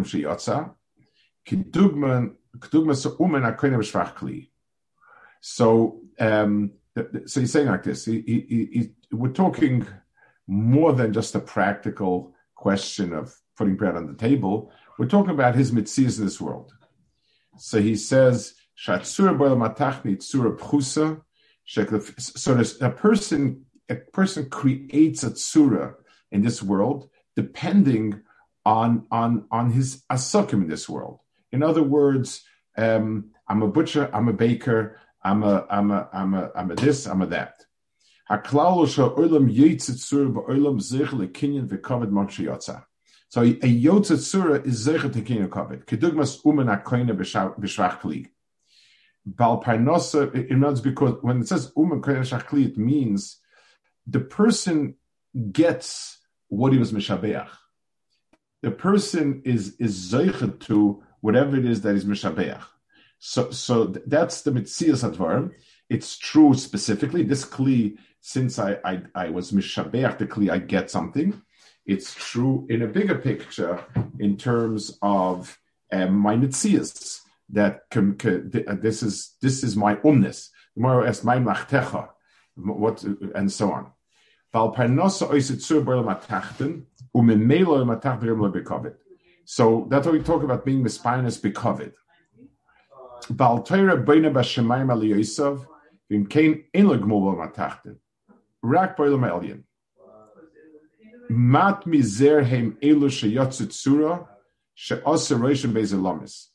Shiyotza. 0.05 0.71
So 1.49 3.17
Umen 3.17 3.57
Akoinem 3.57 4.47
So 5.41 6.01
um, 6.19 6.73
so 7.27 7.41
he's 7.41 7.53
saying 7.53 7.67
like 7.67 7.83
this. 7.83 8.07
He, 8.07 8.23
he, 8.23 8.47
he, 8.49 8.91
we're 9.13 9.29
talking 9.29 9.87
more 10.47 10.93
than 10.93 11.13
just 11.13 11.35
a 11.35 11.41
practical 11.41 12.35
question 12.55 13.13
of 13.13 13.35
putting 13.57 13.77
bread 13.77 13.97
on 13.97 14.07
the 14.07 14.15
table. 14.15 14.71
We're 14.99 15.07
talking 15.07 15.33
about 15.33 15.55
his 15.55 15.73
mitzvahs 15.73 16.19
in 16.19 16.25
this 16.25 16.41
world. 16.41 16.73
So 17.59 17.81
he 17.81 17.97
says, 17.97 18.55
so 18.77 18.95
a 22.81 22.91
person 22.91 23.65
a 23.89 23.95
person 23.95 24.51
creates 24.51 25.23
a 25.23 25.31
tsura 25.31 25.95
in 26.31 26.43
this 26.43 26.63
world 26.63 27.09
depending 27.35 28.21
on 28.65 29.07
on 29.11 29.47
on 29.51 29.71
his 29.71 30.03
asukim 30.11 30.63
in 30.63 30.69
this 30.69 30.89
world. 30.89 31.21
In 31.53 31.63
other 31.63 31.83
words, 31.83 32.43
um, 32.77 33.31
I'm 33.49 33.63
a 33.63 33.69
butcher, 33.69 34.11
I'm 34.13 34.29
a 34.29 34.33
baker, 34.33 35.01
I'm 35.23 35.43
a 35.43 35.67
I'm 35.71 35.91
a 35.91 36.09
I'm 36.13 36.35
a 36.35 36.51
I'm 36.55 36.71
a 36.71 36.75
this, 36.75 37.07
I'm 37.07 37.23
a 37.23 37.27
that. 37.27 37.65
So 43.29 43.43
a, 43.43 43.47
a 43.47 43.81
yotze 43.83 44.17
tzura 44.17 44.65
is 44.67 44.87
zeichet 44.87 45.13
tekinyan 45.13 45.49
kavod. 45.49 45.85
Kedugmas 45.85 46.43
umen 46.45 46.69
akoine 46.75 47.17
b'shvach 47.17 48.01
kli. 48.01 48.29
Bal 49.25 49.61
parnosa, 49.61 50.33
it 50.35 50.57
means 50.57 50.81
because 50.81 51.17
when 51.23 51.41
it 51.41 51.49
says 51.49 51.73
umen 51.77 52.01
koina 52.01 52.21
shachli, 52.21 52.67
it 52.67 52.79
means 52.79 53.41
the 54.07 54.21
person 54.21 54.95
gets 55.51 56.19
what 56.49 56.73
he 56.73 56.79
was 56.79 56.93
mishabeach. 56.93 57.49
The 58.63 58.71
person 58.71 59.43
is 59.45 59.75
is 59.81 60.13
zeichet 60.13 60.61
to 60.61 61.03
whatever 61.21 61.57
it 61.57 61.65
is 61.65 61.81
that 61.83 61.97
is 61.97 62.05
mishabeach. 62.05 62.63
So 63.19 63.51
so 63.51 63.87
that's 64.07 64.43
the 64.43 64.53
mitzias 64.53 65.09
advarim. 65.09 65.53
It's 65.91 66.17
true 66.17 66.55
specifically. 66.55 67.25
This 67.25 67.45
kli, 67.45 67.99
since 68.21 68.61
I 68.61 68.79
I, 68.85 69.03
I 69.15 69.31
was 69.31 69.51
mishabeach 69.51 70.19
the 70.19 70.27
kli, 70.27 70.51
I 70.51 70.59
get 70.59 70.91
something. 70.91 71.43
It's 71.87 72.15
true 72.15 72.67
in 72.69 72.83
a 72.83 72.87
bigger 72.87 73.17
picture 73.17 73.85
in 74.19 74.37
terms 74.37 74.99
of 75.03 75.59
um, 75.93 76.15
my 76.15 76.35
mitzias 76.37 77.21
that 77.51 77.83
can, 77.91 78.17
can, 78.17 78.51
this 78.83 79.03
is 79.03 79.37
this 79.41 79.63
is 79.63 79.77
my 79.77 79.95
umness. 79.97 80.49
Tomorrow 80.75 81.05
as 81.05 81.23
my 81.23 81.39
machtecha, 81.39 82.09
what 82.57 83.03
and 83.35 83.51
so 83.51 83.73
on. 83.73 83.87
So 89.45 89.87
that's 89.91 90.07
why 90.07 90.13
we 90.13 90.23
talk 90.23 90.43
about 90.43 90.65
being 90.65 90.83
mispinus 90.83 91.39
bekovid. 91.41 91.93
Bal 93.31 93.63
Mat 101.29 101.85
mizer 101.85 102.45
heim 102.45 102.77
elu 102.83 103.09
sheyotzu 103.09 103.67
tzura 103.67 104.27
reishim 104.77 105.73
bezelamis. 105.73 106.47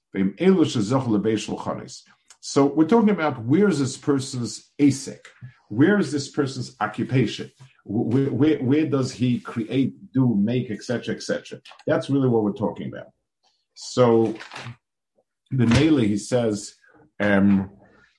So 2.41 2.65
we're 2.65 2.87
talking 2.87 3.09
about 3.09 3.43
where 3.45 3.69
is 3.69 3.79
this 3.79 3.97
person's 3.97 4.71
ASIC? 4.79 5.25
Where 5.69 5.97
is 5.99 6.11
this 6.11 6.27
person's 6.27 6.75
occupation? 6.81 7.51
Where, 7.85 8.29
where, 8.29 8.59
where 8.59 8.85
does 8.87 9.13
he 9.13 9.39
create, 9.39 10.11
do, 10.11 10.35
make, 10.35 10.69
etc., 10.69 11.15
etc.? 11.15 11.61
That's 11.87 12.09
really 12.09 12.27
what 12.27 12.43
we're 12.43 12.51
talking 12.51 12.89
about. 12.89 13.07
So 13.73 14.35
the 15.49 15.67
Mele, 15.67 15.99
he 15.99 16.17
says, 16.17 16.75
um, 17.19 17.71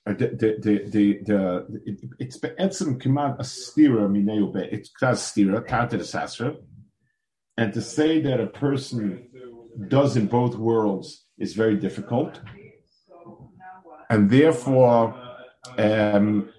the, 0.05 0.13
the, 0.13 0.57
the, 0.59 0.89
the, 0.89 1.19
the, 1.23 2.09
it's 2.19 2.37
be'etzim 2.37 3.01
kiman 3.01 3.35
a 3.39 3.43
stira 3.43 4.09
mineu 4.09 4.53
be, 4.53 4.59
it's 4.59 4.91
kaz 4.91 5.19
stira, 5.31 5.65
tata 5.65 5.97
sasra, 5.97 6.57
and 7.57 7.73
to 7.73 7.81
say 7.81 8.19
that 8.19 8.41
a 8.41 8.47
person 8.47 9.29
does 9.87 10.17
in 10.17 10.27
both 10.27 10.55
worlds 10.55 11.25
is 11.37 11.53
very 11.53 11.77
difficult, 11.77 12.41
and 14.09 14.29
therefore, 14.29 15.15
um, 15.77 16.49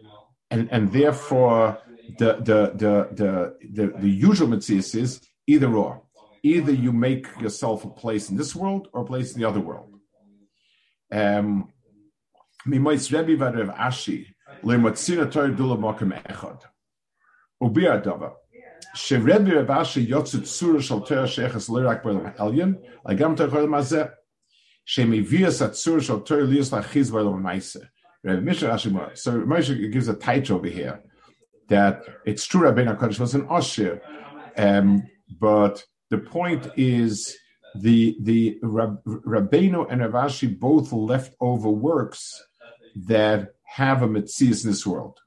and 0.50 0.68
and 0.72 0.92
therefore, 0.92 1.78
the 2.18 2.36
the 2.36 2.72
the 2.74 3.08
the 3.12 3.56
the, 3.72 3.98
the 3.98 4.10
usual 4.10 4.48
mitzvah 4.48 4.76
is 4.76 5.20
either 5.46 5.74
or. 5.74 6.02
Either 6.42 6.72
you 6.72 6.92
make 6.92 7.26
yourself 7.40 7.86
a 7.86 7.88
place 7.88 8.28
in 8.28 8.36
this 8.36 8.54
world 8.54 8.88
or 8.92 9.00
a 9.00 9.06
place 9.06 9.32
in 9.32 9.40
the 9.40 9.48
other 9.48 9.60
world. 9.60 9.94
Um, 11.10 11.72
Mimoitz 12.67 13.11
Rebbe 13.11 13.37
Varev 13.37 13.75
Ashi 13.77 14.27
lemotzina 14.63 15.31
Torah 15.31 15.49
dula 15.49 15.77
mokem 15.77 16.11
echad. 16.23 16.61
Ubir 17.61 18.01
Adava. 18.01 18.33
שרבי 18.93 19.53
רב 19.53 19.71
אשי 19.71 19.99
יוצא 19.99 20.39
צורה 20.39 20.81
של 20.81 20.99
תורה 20.99 21.27
שייכס 21.27 21.69
לא 21.69 21.89
רק 21.89 22.05
בעולם 22.05 22.25
העליון, 22.37 22.73
אלא 23.07 23.17
גם 23.17 23.35
תוך 23.35 23.53
העולם 23.53 23.73
הזה. 23.73 24.03
Shemivias 24.85 25.61
Atzur 25.61 26.01
Shal 26.01 26.25
Torah 26.25 26.45
Lias 26.45 26.71
Lachiz 26.71 27.11
V'Elam 27.11 27.43
Maisa. 27.43 27.85
So 29.13 29.41
Moshe 29.41 29.91
gives 29.91 30.07
a 30.07 30.15
title 30.15 30.57
over 30.57 30.67
here 30.67 30.99
that 31.67 32.01
it's 32.25 32.45
true 32.47 32.61
Rabbeinu 32.61 32.97
Hakadosh 32.97 33.19
was 33.19 33.35
an 33.35 33.45
Osher, 33.47 34.01
um, 34.57 35.03
but 35.39 35.85
the 36.09 36.17
point 36.17 36.67
is 36.75 37.37
the 37.75 38.17
the 38.21 38.57
Rab, 38.63 39.01
Rabbeinu 39.05 39.85
and 39.91 40.01
Ravashi 40.01 40.59
both 40.59 40.91
left 40.91 41.35
over 41.39 41.69
works 41.69 42.43
that 42.94 43.54
have 43.64 44.02
a 44.02 44.08
mitzvah 44.08 44.44
in 44.44 44.70
this 44.70 44.86
world. 44.86 45.18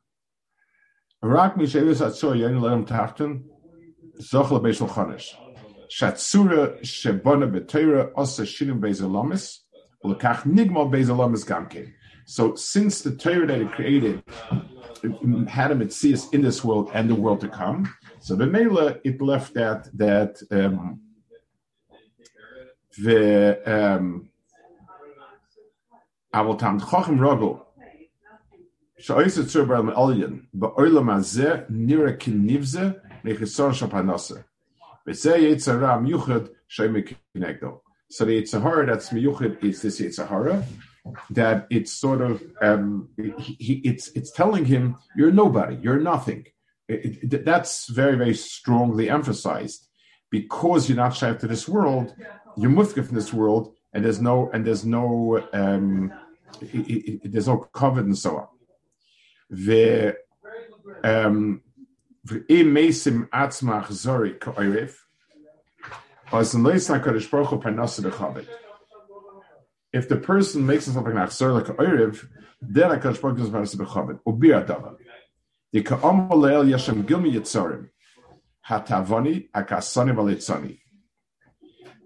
So 12.25 12.55
since 12.55 13.01
the 13.01 13.15
Torah 13.15 13.47
that 13.47 13.61
it 13.61 13.71
created 13.71 14.23
had 15.47 15.71
a 15.71 15.75
mitzvah 15.75 16.35
in 16.35 16.41
this 16.41 16.63
world 16.63 16.91
and 16.93 17.09
the 17.09 17.15
world 17.15 17.39
to 17.41 17.47
come, 17.47 17.93
so 18.19 18.35
the 18.35 18.45
Mela 18.45 18.97
it 19.03 19.21
left 19.21 19.53
that 19.53 19.89
that 19.97 20.37
um, 20.51 20.99
the 22.97 23.61
um, 23.65 24.29
אבל 26.34 26.58
tam 26.58 26.80
chochem 26.80 27.18
rogo. 27.18 27.60
Sha'oisa 28.98 29.42
tzur 29.42 29.66
bar 29.66 29.78
al-alyan, 29.78 30.46
ba'olam 30.56 31.06
hazeh 31.06 31.68
nira 31.70 32.16
kinivze 32.16 33.00
nechesor 33.24 33.72
shapanasa. 33.72 34.44
V'zeh 35.06 35.38
yitzara 35.38 36.00
miyuchad 36.00 36.50
shayme 36.70 37.16
kinegdo. 37.34 37.80
So 38.10 38.26
the 38.26 38.42
Yitzhahara 38.42 38.86
that's 38.86 39.08
miyuchad 39.08 39.64
is 39.64 39.80
this 39.80 39.98
Yitzhahara, 39.98 40.64
that 41.30 41.66
it's 41.70 41.92
sort 41.92 42.20
of, 42.20 42.42
um, 42.60 43.08
he, 43.38 43.80
it's, 43.84 44.08
it's 44.08 44.30
telling 44.30 44.66
him, 44.66 44.96
you're 45.16 45.32
nobody, 45.32 45.76
you're 45.76 45.98
nothing. 45.98 46.44
It, 46.88 47.32
it, 47.32 47.44
that's 47.46 47.88
very, 47.88 48.16
very 48.16 48.34
strongly 48.34 49.08
emphasized. 49.08 49.88
Because 50.30 50.90
you're 50.90 50.96
not 50.96 51.16
shy 51.16 51.32
to 51.32 51.46
this 51.46 51.66
world, 51.66 52.14
you're 52.58 52.70
mufka 52.70 53.04
from 53.06 53.14
this 53.14 53.32
world, 53.32 53.74
and 53.97 54.05
there's 54.05 54.21
no, 54.21 54.51
and 54.53 54.63
there's 54.63 54.85
no, 54.85 55.43
um, 55.53 56.13
it, 56.61 57.31
there's 57.31 57.47
no 57.47 57.57
covet 57.73 58.05
and 58.05 58.15
so 58.15 58.37
on. 58.37 58.47
The, 59.49 60.15
um, 61.03 61.63
if 62.29 62.49
the 70.09 70.19
person 70.21 70.65
makes 70.67 70.85
himself 70.85 71.05
like 71.05 71.15
an 71.15 71.21
achzor 71.21 71.53
like 71.55 71.75
oiriv, 71.77 72.27
then 72.61 72.91
a 72.91 72.97
kadosh 72.97 73.19
baruch 73.19 73.39
hu 73.39 73.43
is 73.63 73.75
bechavit. 73.75 74.19
Ubi 74.27 74.49
adava. 74.49 74.95
The 75.73 75.81
ka'am 75.81 76.29
leil 76.29 76.67
yashem 76.69 77.03
gilmi 77.03 77.33
yitzarim. 77.33 77.89
Hatavani 78.69 79.49
akasani 79.49 80.13
valitzani. 80.13 80.77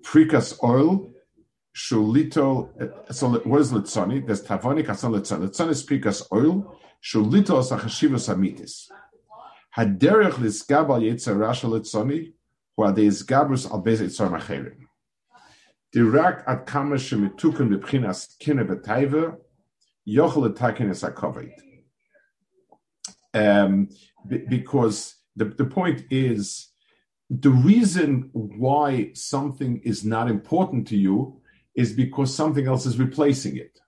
Prikas 0.04 0.58
oil 0.64 1.12
shulito. 1.76 3.14
So 3.14 3.30
what 3.30 3.62
is 3.62 3.72
litzani? 3.72 4.26
There's 4.26 4.44
tavani 4.44 4.86
kasan 4.86 5.12
litzani. 5.12 5.50
Litzani 5.50 5.70
is 5.70 5.86
prikas 5.86 6.24
oil 6.32 6.78
shulito 7.04 7.62
sachashivas 7.62 8.34
amitis. 8.34 8.88
Haderech 9.78 10.34
lisgab 10.34 10.90
al 10.90 11.02
yetzer 11.02 11.36
rasha 11.36 11.70
litzani. 11.70 12.34
Who 12.78 12.92
the 12.94 13.08
isgabrus 13.08 13.70
al 13.72 13.84
bezet 13.84 14.08
yitzar 14.08 14.32
macherim. 14.32 14.78
Direct 15.92 16.48
at 16.48 16.66
kama 16.66 16.96
shemitukum 16.96 17.76
bebchinas 17.76 18.38
kine 18.40 18.66
betaiva. 18.66 19.38
Yochel 20.08 20.54
etakin 20.54 20.90
es 20.90 21.04
hakovit 21.04 21.52
um, 23.34 23.90
because 24.50 25.16
the, 25.36 25.46
the 25.46 25.66
point 25.66 26.04
is 26.10 26.70
the 27.30 27.50
reason 27.50 28.30
why 28.34 29.12
something 29.14 29.82
is 29.84 30.04
not 30.04 30.30
important 30.30 30.88
to 30.88 30.98
you 30.98 31.41
is 31.76 31.94
because 31.94 32.36
something 32.36 32.68
else 32.68 32.86
is 32.86 33.00
replacing 33.00 33.58
it. 33.58 33.80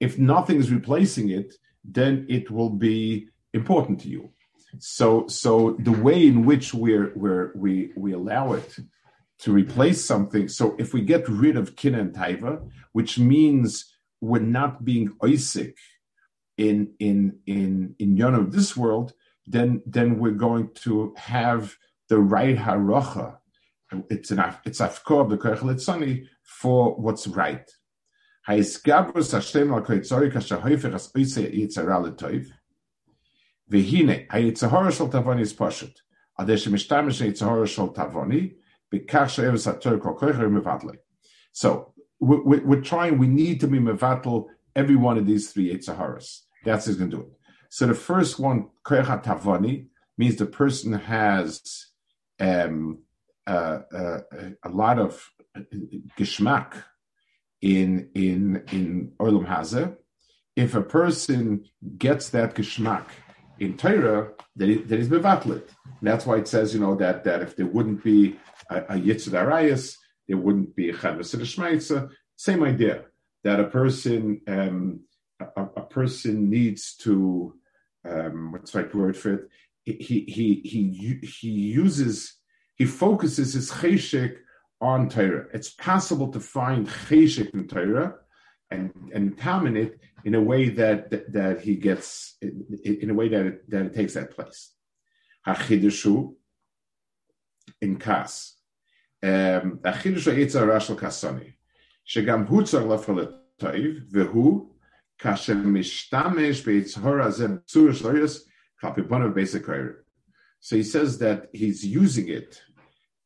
If 0.00 0.18
nothing 0.18 0.58
is 0.58 0.70
replacing 0.70 1.30
it, 1.30 1.54
then 1.84 2.26
it 2.28 2.50
will 2.50 2.70
be 2.70 3.28
important 3.52 4.00
to 4.00 4.08
you. 4.08 4.30
So, 4.78 5.28
so 5.28 5.76
the 5.78 5.92
way 5.92 6.26
in 6.26 6.44
which 6.44 6.74
we're, 6.74 7.12
we're, 7.14 7.52
we 7.54 7.92
we 7.96 8.12
allow 8.12 8.54
it 8.54 8.76
to 9.40 9.52
replace 9.52 10.04
something. 10.04 10.48
So, 10.48 10.74
if 10.78 10.92
we 10.92 11.02
get 11.02 11.28
rid 11.28 11.56
of 11.56 11.76
kin 11.76 11.94
and 11.94 12.12
taiva, 12.12 12.68
which 12.92 13.18
means 13.18 13.92
we're 14.20 14.40
not 14.40 14.84
being 14.84 15.12
Isaac 15.24 15.76
in 16.56 16.92
in 16.98 17.38
in 17.46 17.94
in 17.98 18.16
yon 18.16 18.34
of 18.34 18.52
this 18.52 18.76
world, 18.76 19.12
then 19.46 19.82
then 19.86 20.18
we're 20.18 20.32
going 20.32 20.70
to 20.84 21.14
have 21.16 21.76
the 22.08 22.18
right 22.18 22.56
haracha. 22.56 23.38
It's 24.10 24.30
an 24.30 24.42
it's 24.64 24.80
afkor 24.80 25.22
of 25.22 25.30
the 25.30 25.38
koich 25.38 26.26
for 26.42 26.96
what's 26.96 27.26
right. 27.26 27.70
Ha'isgabrus 28.46 29.32
Hashem 29.32 29.72
al 29.72 29.82
koitzori 29.82 30.32
kasher 30.32 30.60
hoifer 30.60 30.94
as 30.94 31.10
oise 31.16 31.36
yitzara 31.36 32.02
letoiv. 32.04 32.48
Vehine 33.70 34.28
hayitzahora 34.28 34.92
shel 34.92 35.08
tavoni 35.08 35.40
is 35.40 35.54
pashut. 35.54 35.94
Adesh 36.38 36.68
mishtamish 36.68 37.22
hayitzahora 37.24 37.66
shel 37.66 37.92
tavoni 37.92 38.54
b'kach 38.92 39.30
she'ev 39.30 39.60
sator 39.60 39.98
kol 39.98 40.16
koich 40.16 40.34
mevadle. 40.34 40.96
So 41.52 41.94
we're, 42.20 42.62
we're 42.64 42.80
trying. 42.80 43.18
We 43.18 43.28
need 43.28 43.60
to 43.60 43.66
be 43.68 43.78
mevatel 43.78 44.46
every 44.76 44.96
one 44.96 45.18
of 45.18 45.26
these 45.26 45.52
three 45.52 45.74
Yetzaharas. 45.74 46.40
That's 46.64 46.86
who's 46.86 46.96
going 46.96 47.10
to 47.10 47.16
do 47.16 47.22
it. 47.22 47.28
So 47.68 47.86
the 47.86 47.94
first 47.94 48.38
one, 48.38 48.68
Koyach 48.84 49.24
Tavani, 49.24 49.86
means 50.16 50.36
the 50.36 50.46
person 50.46 50.92
has 50.92 51.86
um, 52.40 52.98
uh, 53.46 53.78
uh, 53.94 54.20
a 54.62 54.68
lot 54.68 54.98
of 54.98 55.22
geschmack 56.18 56.74
in 57.60 58.10
in 58.14 58.62
in 58.72 59.12
Olam 59.20 59.46
Hazeh. 59.46 59.96
If 60.56 60.74
a 60.74 60.82
person 60.82 61.64
gets 61.98 62.30
that 62.30 62.54
geschmack 62.54 63.06
in 63.58 63.76
Torah, 63.76 64.32
then, 64.54 64.70
it, 64.70 64.88
then 64.88 64.98
he's 64.98 65.08
mevatlit. 65.08 65.68
That's 66.02 66.26
why 66.26 66.36
it 66.36 66.48
says, 66.48 66.74
you 66.74 66.80
know, 66.80 66.94
that 66.96 67.24
that 67.24 67.42
if 67.42 67.56
there 67.56 67.66
wouldn't 67.66 68.04
be 68.04 68.38
a, 68.70 68.78
a 68.78 68.96
Arayas, 68.96 69.96
there 70.28 70.36
wouldn't 70.36 70.76
be 70.76 70.90
a 70.90 70.94
Chadvas 70.94 72.10
Same 72.36 72.64
idea 72.64 73.04
that 73.44 73.60
a 73.60 73.64
person 73.64 74.40
um, 74.48 75.00
a, 75.40 75.62
a 75.76 75.82
person 75.82 76.50
needs 76.50 76.96
to 76.96 77.54
um, 78.08 78.52
what's 78.52 78.72
the 78.72 78.82
right 78.82 78.94
word 78.94 79.16
for 79.16 79.34
it? 79.34 79.48
He 79.84 80.24
he 80.28 80.60
he 80.64 81.20
he 81.26 81.48
uses 81.48 82.34
he 82.76 82.84
focuses 82.84 83.54
his 83.54 83.70
cheshik 83.70 84.38
on 84.80 85.08
Torah. 85.08 85.46
It's 85.52 85.70
possible 85.70 86.28
to 86.32 86.40
find 86.40 86.86
cheshik 86.86 87.54
in 87.54 87.68
Torah 87.68 88.14
and 88.70 88.92
and 89.14 89.38
common 89.38 89.76
it 89.76 90.00
in 90.24 90.34
a 90.34 90.40
way 90.40 90.68
that 90.70 91.10
that, 91.10 91.32
that 91.32 91.60
he 91.60 91.76
gets 91.76 92.36
in, 92.40 92.66
in, 92.84 93.10
a 93.10 93.14
way 93.14 93.28
that 93.28 93.46
it, 93.46 93.70
that 93.70 93.86
it 93.86 93.94
takes 93.94 94.14
that 94.14 94.34
place. 94.34 94.72
Hachidushu 95.46 96.34
in 97.80 97.96
Kas. 97.96 98.56
Um, 99.22 99.80
Hachidushu 99.84 100.36
Yitzar 100.36 100.66
Rashel 100.66 100.96
Kasoni. 100.96 101.54
Shegam 102.08 102.48
Hutzar 102.48 102.84
Lafalet 102.84 103.32
Toiv, 103.60 104.10
Vehu, 104.10 104.68
Kasher 105.20 105.62
Mishtamesh 105.62 106.64
Beitzhor 106.64 107.24
Azem 107.24 107.62
Surish 107.66 108.02
Loyus, 108.02 108.40
of 108.82 109.34
Basic 109.34 109.64
Kairi 109.64 109.94
so 110.64 110.76
he 110.76 110.82
says 110.82 111.18
that 111.18 111.50
he's 111.52 111.84
using 111.84 112.28
it, 112.28 112.62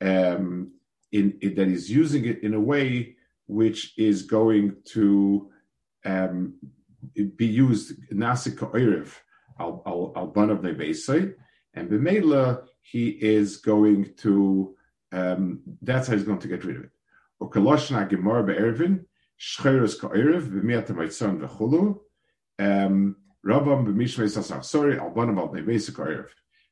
um, 0.00 0.72
in, 1.12 1.38
in, 1.40 1.54
that 1.54 1.68
he's 1.68 1.88
using 1.88 2.24
it 2.24 2.42
in 2.42 2.52
a 2.54 2.60
way 2.60 3.14
which 3.46 3.96
is 3.96 4.22
going 4.22 4.74
to 4.86 5.48
um, 6.04 6.54
be 7.36 7.46
used 7.46 7.92
nasik 8.12 8.56
oiriv 8.56 9.14
al 9.60 10.12
al 10.16 10.32
banav 10.32 10.62
nebesei, 10.62 11.32
and 11.74 11.88
b'meila 11.88 12.64
he 12.82 13.10
is 13.10 13.58
going 13.58 14.12
to. 14.16 14.74
Um, 15.12 15.60
that's 15.80 16.08
how 16.08 16.14
he's 16.14 16.24
going 16.24 16.40
to 16.40 16.48
get 16.48 16.64
rid 16.64 16.76
of 16.78 16.84
it. 16.86 16.90
Ukaloshna 17.40 18.08
gemara 18.10 18.42
be'ervin 18.42 19.04
Shcheres 19.40 19.98
Ka'erev, 20.00 20.50
B'miat 20.50 20.88
Vaitzon 20.88 21.38
V'chulu, 21.38 22.00
Rabam 22.58 23.86
B'mishmei 23.86 24.26
Sasach 24.26 24.64
Sori, 24.64 24.98
Albanam 24.98 25.38
Al 25.38 25.50
Nevesa 25.50 25.94
Ka'erev. 25.94 26.26
Rav 26.26 26.26
B'masna 26.26 26.47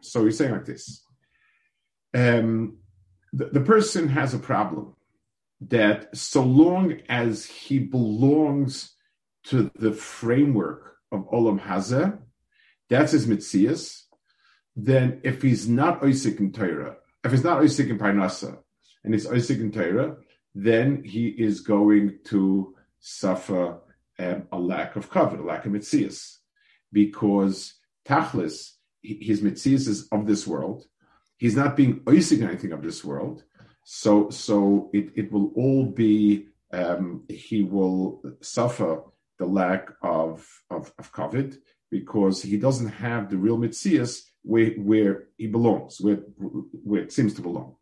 So 0.00 0.24
he's 0.24 0.38
saying 0.38 0.52
like 0.52 0.64
this. 0.64 1.02
Um, 2.14 2.78
the, 3.32 3.46
the, 3.46 3.60
person 3.60 4.08
has 4.08 4.34
a 4.34 4.38
problem 4.38 4.96
that 5.60 6.16
so 6.16 6.42
long 6.42 7.00
as 7.08 7.44
he 7.44 7.78
belongs 7.78 8.96
to 9.44 9.70
the 9.76 9.92
framework 9.92 10.96
of 11.12 11.30
Olam 11.30 11.60
Hazeh, 11.60 12.18
that's 12.88 13.12
his 13.12 13.26
mitzias, 13.26 14.02
then 14.74 15.20
if 15.22 15.42
he's 15.42 15.68
not 15.68 16.04
Isaac 16.04 16.40
in 16.40 16.52
Torah, 16.52 16.96
if 17.24 17.30
he's 17.30 17.44
not 17.44 17.62
Isaac 17.62 17.88
in 17.88 17.98
Parnasa, 17.98 18.58
and 19.04 19.14
he's 19.14 19.30
Isaac 19.30 19.60
in 19.60 19.70
Torah, 19.70 20.16
then 20.54 21.04
he 21.04 21.28
is 21.28 21.60
going 21.60 22.18
to 22.24 22.74
suffer 22.98 23.78
um, 24.18 24.48
a 24.52 24.58
lack 24.58 24.96
of 24.96 25.08
cover, 25.10 25.38
a 25.38 25.44
lack 25.44 25.64
of 25.64 25.72
mitzias 25.72 26.38
because 26.92 27.74
tachlis, 28.06 28.72
his 29.02 29.40
mitzias 29.40 29.88
is 29.88 30.08
of 30.12 30.26
this 30.26 30.46
world. 30.46 30.84
He's 31.36 31.56
not 31.56 31.76
being 31.76 32.00
oisig 32.00 32.46
anything 32.46 32.72
of 32.72 32.82
this 32.82 33.04
world, 33.04 33.44
so 33.84 34.28
so 34.30 34.90
it, 34.92 35.10
it 35.14 35.32
will 35.32 35.52
all 35.56 35.86
be 35.86 36.48
um, 36.72 37.24
he 37.28 37.62
will 37.62 38.22
suffer 38.40 39.02
the 39.38 39.46
lack 39.46 39.88
of, 40.02 40.46
of, 40.70 40.92
of 40.98 41.12
COVID 41.12 41.56
because 41.90 42.42
he 42.42 42.56
doesn't 42.56 42.88
have 42.88 43.30
the 43.30 43.36
real 43.36 43.58
mitzias 43.58 44.22
where, 44.42 44.70
where 44.72 45.24
he 45.36 45.46
belongs, 45.48 46.00
where, 46.00 46.16
where 46.36 47.02
it 47.02 47.12
seems 47.12 47.34
to 47.34 47.42
belong. 47.42 47.76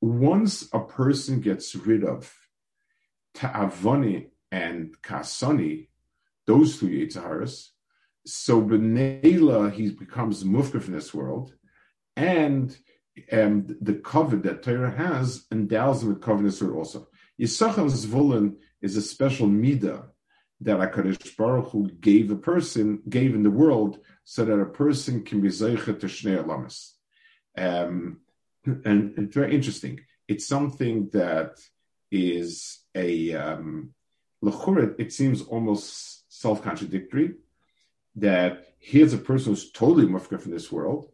Once 0.00 0.68
a 0.72 0.80
person 0.80 1.40
gets 1.40 1.74
rid 1.74 2.04
of 2.04 2.32
ta'avoni 3.34 4.28
and 4.52 4.94
kasani, 5.02 5.88
those 6.46 6.78
two 6.78 6.88
Yitzharas, 6.88 7.70
so 8.26 8.62
Benela, 8.62 9.72
he 9.72 9.90
becomes 9.90 10.44
mufkaf 10.44 10.86
in 10.86 10.94
this 10.94 11.12
world, 11.12 11.54
and 12.16 12.76
um, 13.32 13.66
the 13.80 13.94
covet 13.94 14.42
that 14.42 14.62
Torah 14.62 14.90
has 14.90 15.46
endows 15.52 16.02
him 16.02 16.08
with 16.08 16.22
covenant 16.22 16.54
sword 16.54 16.74
also. 16.74 17.08
Yisachar 17.40 17.90
Zvulun 17.90 18.56
is 18.80 18.96
a 18.96 19.02
special 19.02 19.46
midah 19.46 20.06
that 20.60 20.78
HaKadosh 20.78 21.36
Baruch 21.36 21.70
Hu 21.70 21.90
gave 22.00 22.30
a 22.30 22.36
person, 22.36 23.02
gave 23.08 23.34
in 23.34 23.42
the 23.42 23.50
world, 23.50 23.98
so 24.24 24.44
that 24.44 24.58
a 24.58 24.66
person 24.66 25.22
can 25.22 25.40
be 25.40 25.48
Zeicha 25.48 25.98
to 25.98 26.06
Shnei 26.06 26.42
Alamas. 26.42 26.94
Um, 27.56 28.20
and 28.64 29.14
it's 29.18 29.34
very 29.34 29.54
interesting. 29.54 30.00
It's 30.26 30.46
something 30.46 31.10
that 31.12 31.58
is 32.10 32.80
a, 32.94 33.34
um, 33.34 33.94
it 34.42 35.12
seems 35.12 35.42
almost 35.42 36.24
self-contradictory, 36.32 37.34
that 38.16 38.74
here's 38.78 39.12
a 39.12 39.18
person 39.18 39.52
who's 39.52 39.72
totally 39.72 40.06
mufka 40.06 40.40
from 40.40 40.52
this 40.52 40.70
world, 40.70 41.10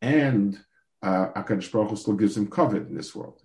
and 0.00 0.58
uh, 1.02 1.28
Akadosh 1.36 1.70
Baruch 1.70 1.90
Hu 1.90 1.96
still 1.96 2.14
gives 2.14 2.36
him 2.36 2.46
covet 2.48 2.88
in 2.88 2.94
this 2.94 3.14
world. 3.14 3.40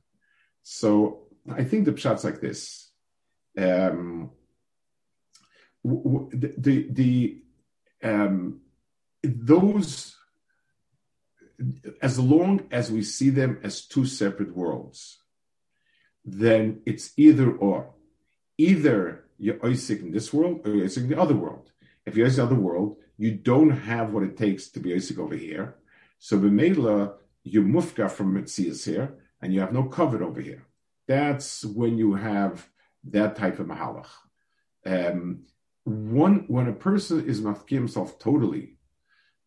So 0.63 1.23
I 1.51 1.63
think 1.63 1.85
the 1.85 1.93
pshat's 1.93 2.23
like 2.23 2.41
this. 2.41 2.91
Um, 3.57 4.31
the 5.83 6.53
the, 6.57 6.87
the 6.91 7.41
um, 8.03 8.61
those 9.23 10.15
as 12.01 12.19
long 12.19 12.67
as 12.71 12.91
we 12.91 13.03
see 13.03 13.29
them 13.29 13.59
as 13.63 13.85
two 13.85 14.05
separate 14.05 14.55
worlds, 14.55 15.19
then 16.23 16.81
it's 16.85 17.11
either 17.17 17.51
or. 17.51 17.93
Either 18.57 19.25
you're 19.37 19.65
Isaac 19.65 20.01
in 20.01 20.11
this 20.11 20.33
world 20.33 20.61
or 20.65 20.75
you're 20.75 20.85
Isaac 20.85 21.03
in 21.03 21.09
the 21.09 21.19
other 21.19 21.35
world. 21.35 21.71
If 22.09 22.17
you're 22.17 22.27
the 22.27 22.43
other 22.43 22.55
world, 22.55 22.97
you 23.17 23.35
don't 23.35 23.69
have 23.69 24.13
what 24.13 24.23
it 24.23 24.35
takes 24.35 24.67
to 24.69 24.79
be 24.79 24.95
Isaac 24.95 25.19
over 25.19 25.35
here. 25.35 25.75
So 26.17 26.39
B'meila, 26.39 27.13
you 27.43 27.61
mufka 27.61 28.09
from 28.09 28.33
Metzias 28.33 28.83
here, 28.83 29.13
and 29.39 29.53
you 29.53 29.59
have 29.59 29.71
no 29.71 29.83
covet 29.83 30.23
over 30.23 30.41
here. 30.41 30.65
That's 31.07 31.63
when 31.63 31.99
you 31.99 32.15
have 32.15 32.67
that 33.11 33.35
type 33.35 33.59
of 33.59 33.67
mahalach. 33.67 34.09
Um, 34.87 35.43
one 35.83 36.45
when 36.47 36.67
a 36.67 36.73
person 36.73 37.29
is 37.29 37.41
mafki 37.41 37.75
himself 37.81 38.17
totally, 38.17 38.77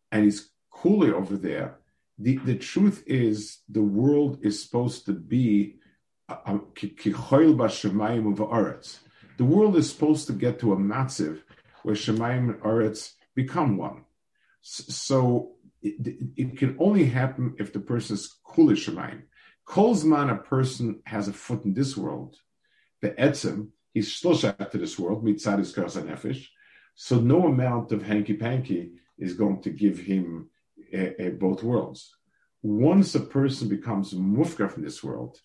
and 0.09 0.23
he's 0.23 0.51
coolly 0.71 1.11
over 1.11 1.35
there, 1.35 1.79
the, 2.17 2.37
the 2.37 2.55
truth 2.55 3.03
is 3.05 3.59
the 3.67 3.87
world 3.99 4.39
is 4.41 4.63
supposed 4.63 5.05
to 5.07 5.11
be 5.11 5.79
uh 6.29 6.37
art. 6.45 6.75
the 9.37 9.49
world 9.53 9.75
is 9.75 9.91
supposed 9.91 10.27
to 10.27 10.33
get 10.33 10.59
to 10.59 10.71
a 10.71 10.79
massive 10.79 11.42
where 11.83 11.95
Shemayim 11.95 12.49
and 12.49 12.61
Aretz 12.61 13.13
become 13.35 13.77
one. 13.77 14.05
So 14.61 15.53
it, 15.81 16.17
it, 16.37 16.57
can 16.57 16.77
only 16.79 17.05
happen 17.05 17.55
if 17.59 17.73
the 17.73 17.79
person 17.79 18.15
is 18.15 18.33
kuli 18.45 18.75
Shemayim. 18.75 19.23
Kolzman, 19.67 20.31
a 20.31 20.37
person 20.37 21.01
has 21.05 21.27
a 21.27 21.33
foot 21.33 21.65
in 21.65 21.73
this 21.73 21.95
world, 21.95 22.37
the 23.01 23.11
etzem, 23.11 23.69
he's 23.93 24.13
still 24.13 24.35
to 24.37 24.67
this 24.73 24.97
world, 24.99 25.23
mitzad 25.23 25.59
is 25.59 25.73
nefesh. 25.73 26.47
So 26.95 27.19
no 27.19 27.47
amount 27.47 27.91
of 27.91 28.03
hanky 28.03 28.33
panky 28.33 28.91
is 29.17 29.33
going 29.33 29.61
to 29.61 29.69
give 29.69 29.99
him 29.99 30.49
a, 30.93 31.27
a 31.27 31.29
both 31.31 31.63
worlds. 31.63 32.15
Once 32.61 33.15
a 33.15 33.19
person 33.19 33.67
becomes 33.67 34.13
mufka 34.13 34.71
from 34.71 34.83
this 34.83 35.03
world, 35.03 35.37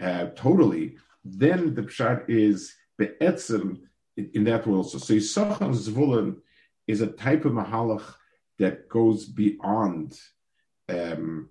uh, 0.00 0.26
totally, 0.36 0.96
then 1.24 1.74
the 1.74 1.82
pshat 1.82 2.24
is 2.28 2.74
be'etzem 2.98 3.80
in, 4.16 4.44
that 4.44 4.66
world. 4.66 4.90
So, 4.90 4.98
so 4.98 5.14
Yisachar 5.14 5.58
Zvulun 5.74 6.36
is 6.86 7.00
a 7.00 7.06
type 7.06 7.44
of 7.44 7.52
mahalach 7.52 8.14
that 8.58 8.88
goes 8.88 9.24
beyond 9.24 10.18
um, 10.88 11.48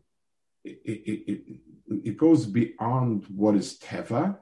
it, 0.63 0.79
it, 0.85 1.31
it, 1.31 1.59
it, 2.05 2.17
goes 2.17 2.45
beyond 2.45 3.25
what 3.27 3.55
is 3.55 3.77
teva, 3.79 4.37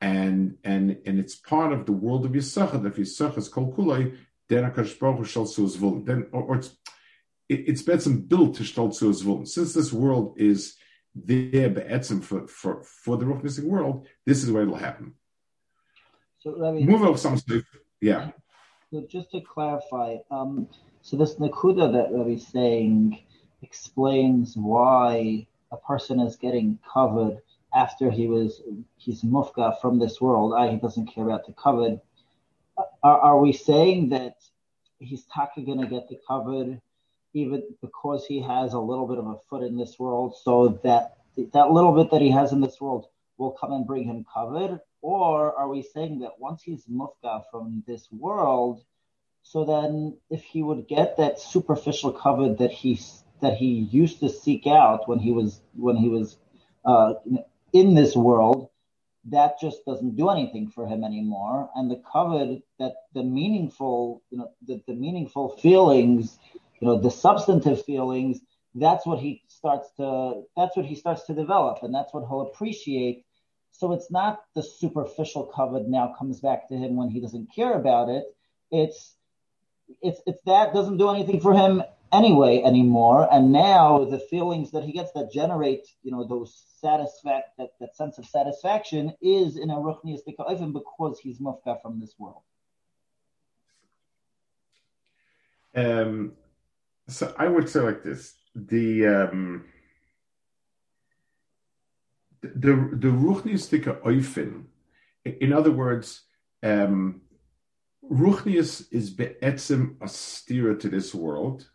and 0.00 0.56
and 0.62 0.98
and 1.06 1.18
it's 1.18 1.34
part 1.34 1.72
of 1.72 1.86
the 1.86 1.92
world 1.92 2.24
of 2.26 2.32
Yisachar. 2.32 2.86
If 2.86 2.96
Yisachar 2.96 3.38
is 3.38 3.48
kol 3.48 3.72
kulay, 3.72 4.16
then 4.48 4.70
Akash 4.70 4.98
Baruch 4.98 5.26
shall 5.26 5.46
zvulun. 5.46 6.06
Then 6.06 6.26
or, 6.32 6.42
or 6.42 6.56
it's 6.56 6.76
it, 7.48 7.64
it's 7.68 7.82
built 7.82 8.56
to 8.56 8.62
shtal 8.62 8.90
zvulun. 8.90 9.48
Since 9.48 9.74
this 9.74 9.92
world 9.92 10.34
is 10.38 10.76
there 11.14 11.70
be'etzim 11.70 12.22
for 12.22 12.46
for 12.46 12.82
for 12.82 13.16
the 13.16 13.24
ruchnistic 13.24 13.64
world, 13.64 14.06
this 14.26 14.42
is 14.44 14.50
where 14.50 14.62
it'll 14.62 14.76
happen. 14.76 15.14
So 16.42 16.56
Rabbi, 16.58 16.80
move 16.84 17.02
over 17.02 17.18
some 17.18 17.36
stuff. 17.36 17.62
Yeah. 18.00 18.30
So 18.90 19.06
just 19.08 19.30
to 19.30 19.40
clarify, 19.40 20.16
um, 20.30 20.68
so 21.00 21.16
this 21.16 21.36
nakuda 21.36 21.92
that 21.92 22.12
Rabbi's 22.12 22.46
saying 22.48 23.22
explains 23.62 24.56
why 24.56 25.46
a 25.70 25.76
person 25.76 26.18
is 26.18 26.34
getting 26.36 26.80
covered 26.92 27.38
after 27.74 28.10
he 28.10 28.26
was 28.26 28.60
he's 28.96 29.22
mufka 29.22 29.80
from 29.80 30.00
this 30.00 30.20
world. 30.20 30.52
I, 30.52 30.70
he 30.72 30.78
doesn't 30.78 31.06
care 31.06 31.24
about 31.24 31.46
the 31.46 31.52
covered. 31.52 32.00
Are, 33.02 33.20
are 33.20 33.38
we 33.38 33.52
saying 33.52 34.08
that 34.08 34.36
he's 34.98 35.24
taka 35.32 35.62
going 35.62 35.80
to 35.80 35.86
get 35.86 36.08
the 36.08 36.18
covered 36.26 36.80
even 37.34 37.62
because 37.80 38.26
he 38.26 38.42
has 38.42 38.72
a 38.74 38.78
little 38.78 39.06
bit 39.06 39.18
of 39.18 39.26
a 39.26 39.36
foot 39.48 39.62
in 39.62 39.76
this 39.76 39.98
world, 39.98 40.34
so 40.42 40.80
that 40.82 41.18
that 41.52 41.70
little 41.70 41.92
bit 41.92 42.10
that 42.10 42.20
he 42.20 42.30
has 42.30 42.52
in 42.52 42.60
this 42.60 42.80
world 42.80 43.06
will 43.38 43.52
come 43.52 43.72
and 43.72 43.86
bring 43.86 44.04
him 44.04 44.26
covered? 44.32 44.80
Or 45.02 45.54
are 45.54 45.68
we 45.68 45.82
saying 45.82 46.20
that 46.20 46.38
once 46.38 46.62
he's 46.62 46.84
mufka 46.86 47.42
from 47.50 47.82
this 47.86 48.08
world, 48.10 48.82
so 49.42 49.64
then 49.64 50.16
if 50.30 50.42
he 50.42 50.62
would 50.62 50.86
get 50.88 51.16
that 51.16 51.40
superficial 51.40 52.12
covered 52.12 52.58
that 52.58 52.70
he's 52.70 53.24
that 53.40 53.54
he 53.54 53.88
used 53.90 54.20
to 54.20 54.28
seek 54.28 54.66
out 54.66 55.08
when 55.08 55.18
he 55.18 55.32
was 55.32 55.60
when 55.74 55.96
he 55.96 56.08
was 56.08 56.36
uh, 56.84 57.14
in 57.72 57.94
this 57.94 58.14
world, 58.14 58.70
that 59.26 59.60
just 59.60 59.84
doesn't 59.84 60.16
do 60.16 60.30
anything 60.30 60.68
for 60.68 60.86
him 60.86 61.04
anymore. 61.04 61.68
And 61.74 61.90
the 61.90 62.00
covet 62.12 62.62
that 62.78 62.94
the 63.12 63.22
meaningful, 63.22 64.22
you 64.30 64.38
know, 64.38 64.50
the, 64.66 64.80
the 64.86 64.94
meaningful 64.94 65.56
feelings, 65.58 66.38
you 66.80 66.86
know, 66.88 66.98
the 66.98 67.10
substantive 67.10 67.84
feelings, 67.84 68.40
that's 68.74 69.04
what 69.04 69.18
he 69.18 69.42
starts 69.48 69.90
to 69.96 70.42
that's 70.56 70.76
what 70.76 70.86
he 70.86 70.94
starts 70.94 71.24
to 71.26 71.34
develop, 71.34 71.82
and 71.82 71.94
that's 71.94 72.14
what 72.14 72.26
he'll 72.28 72.42
appreciate. 72.42 73.24
So 73.72 73.92
it's 73.92 74.10
not 74.10 74.44
the 74.54 74.62
superficial 74.62 75.44
covet 75.46 75.88
now 75.88 76.14
comes 76.18 76.40
back 76.40 76.68
to 76.68 76.76
him 76.76 76.94
when 76.96 77.08
he 77.08 77.20
doesn't 77.20 77.52
care 77.54 77.74
about 77.74 78.08
it. 78.08 78.24
It's 78.70 79.14
it's 80.00 80.20
it's 80.26 80.42
that 80.46 80.72
doesn't 80.72 80.98
do 80.98 81.10
anything 81.10 81.40
for 81.40 81.52
him 81.52 81.82
anyway 82.12 82.62
anymore. 82.62 83.28
And 83.32 83.50
now 83.50 84.04
the 84.04 84.18
feelings 84.18 84.70
that 84.72 84.84
he 84.84 84.92
gets 84.92 85.12
that 85.12 85.32
generate, 85.32 85.86
you 86.02 86.12
know, 86.12 86.26
those 86.26 86.62
satisfact 86.80 87.56
that, 87.58 87.70
that 87.80 87.96
sense 87.96 88.18
of 88.18 88.26
satisfaction 88.26 89.14
is 89.20 89.56
in 89.56 89.70
a 89.70 89.74
ruchniistic 89.74 90.34
even 90.50 90.72
because 90.72 91.18
he's 91.18 91.38
mufka 91.38 91.80
from 91.82 91.98
this 91.98 92.14
world. 92.18 92.42
Um, 95.74 96.32
so 97.08 97.34
I 97.38 97.48
would 97.48 97.68
say 97.68 97.80
like 97.80 98.02
this: 98.02 98.34
the 98.54 99.06
um, 99.06 99.64
the 102.42 102.74
the 102.92 103.08
ruchniistic 103.08 103.84
oifen. 104.02 104.64
In 105.24 105.52
other 105.52 105.70
words, 105.70 106.22
um, 106.62 107.22
ruchnius 108.10 108.86
is 108.90 109.10
be'etzim 109.10 109.96
a 110.00 110.74
to 110.74 110.88
this 110.88 111.14
world 111.14 111.68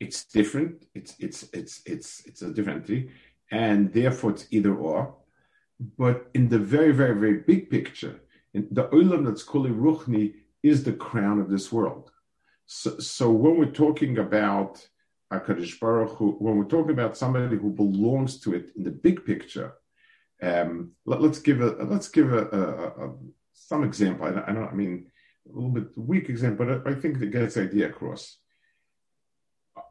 it's 0.00 0.24
different. 0.24 0.86
It's 0.94 1.14
it's 1.18 1.42
it's 1.52 1.82
it's 1.86 2.26
it's 2.26 2.42
a 2.42 2.52
different 2.52 2.86
thing, 2.86 3.10
and 3.50 3.92
therefore 3.92 4.30
it's 4.32 4.46
either 4.50 4.74
or. 4.74 5.16
But 5.98 6.30
in 6.34 6.48
the 6.48 6.58
very 6.58 6.92
very 6.92 7.14
very 7.18 7.38
big 7.50 7.70
picture, 7.70 8.20
the 8.52 8.84
olam 8.88 9.24
that's 9.24 9.42
kuli 9.42 9.70
ruchni 9.70 10.34
is 10.62 10.84
the 10.84 10.92
crown 10.92 11.40
of 11.40 11.48
this 11.50 11.70
world. 11.72 12.10
So, 12.66 12.98
so 12.98 13.30
when 13.30 13.58
we're 13.58 13.80
talking 13.84 14.18
about 14.18 14.86
Baruch 15.30 16.16
Hu, 16.16 16.36
when 16.38 16.56
we're 16.56 16.74
talking 16.76 16.92
about 16.92 17.16
somebody 17.16 17.56
who 17.56 17.70
belongs 17.70 18.40
to 18.40 18.54
it 18.54 18.70
in 18.76 18.82
the 18.84 18.90
big 18.90 19.24
picture, 19.24 19.74
um, 20.44 20.92
let, 21.06 21.20
us 21.20 21.38
give 21.38 21.60
a 21.60 21.70
let's 21.84 22.08
give 22.08 22.32
a, 22.32 22.42
a, 22.48 23.06
a 23.06 23.14
some 23.54 23.84
example. 23.84 24.26
I, 24.26 24.50
I, 24.50 24.52
don't. 24.52 24.68
I 24.68 24.74
mean, 24.74 25.06
a 25.48 25.54
little 25.54 25.70
bit 25.70 25.96
weak 25.96 26.28
example, 26.28 26.66
but 26.66 26.86
I, 26.86 26.94
think 26.94 27.20
it 27.20 27.30
gets 27.30 27.54
the 27.54 27.62
idea 27.62 27.88
across 27.88 28.38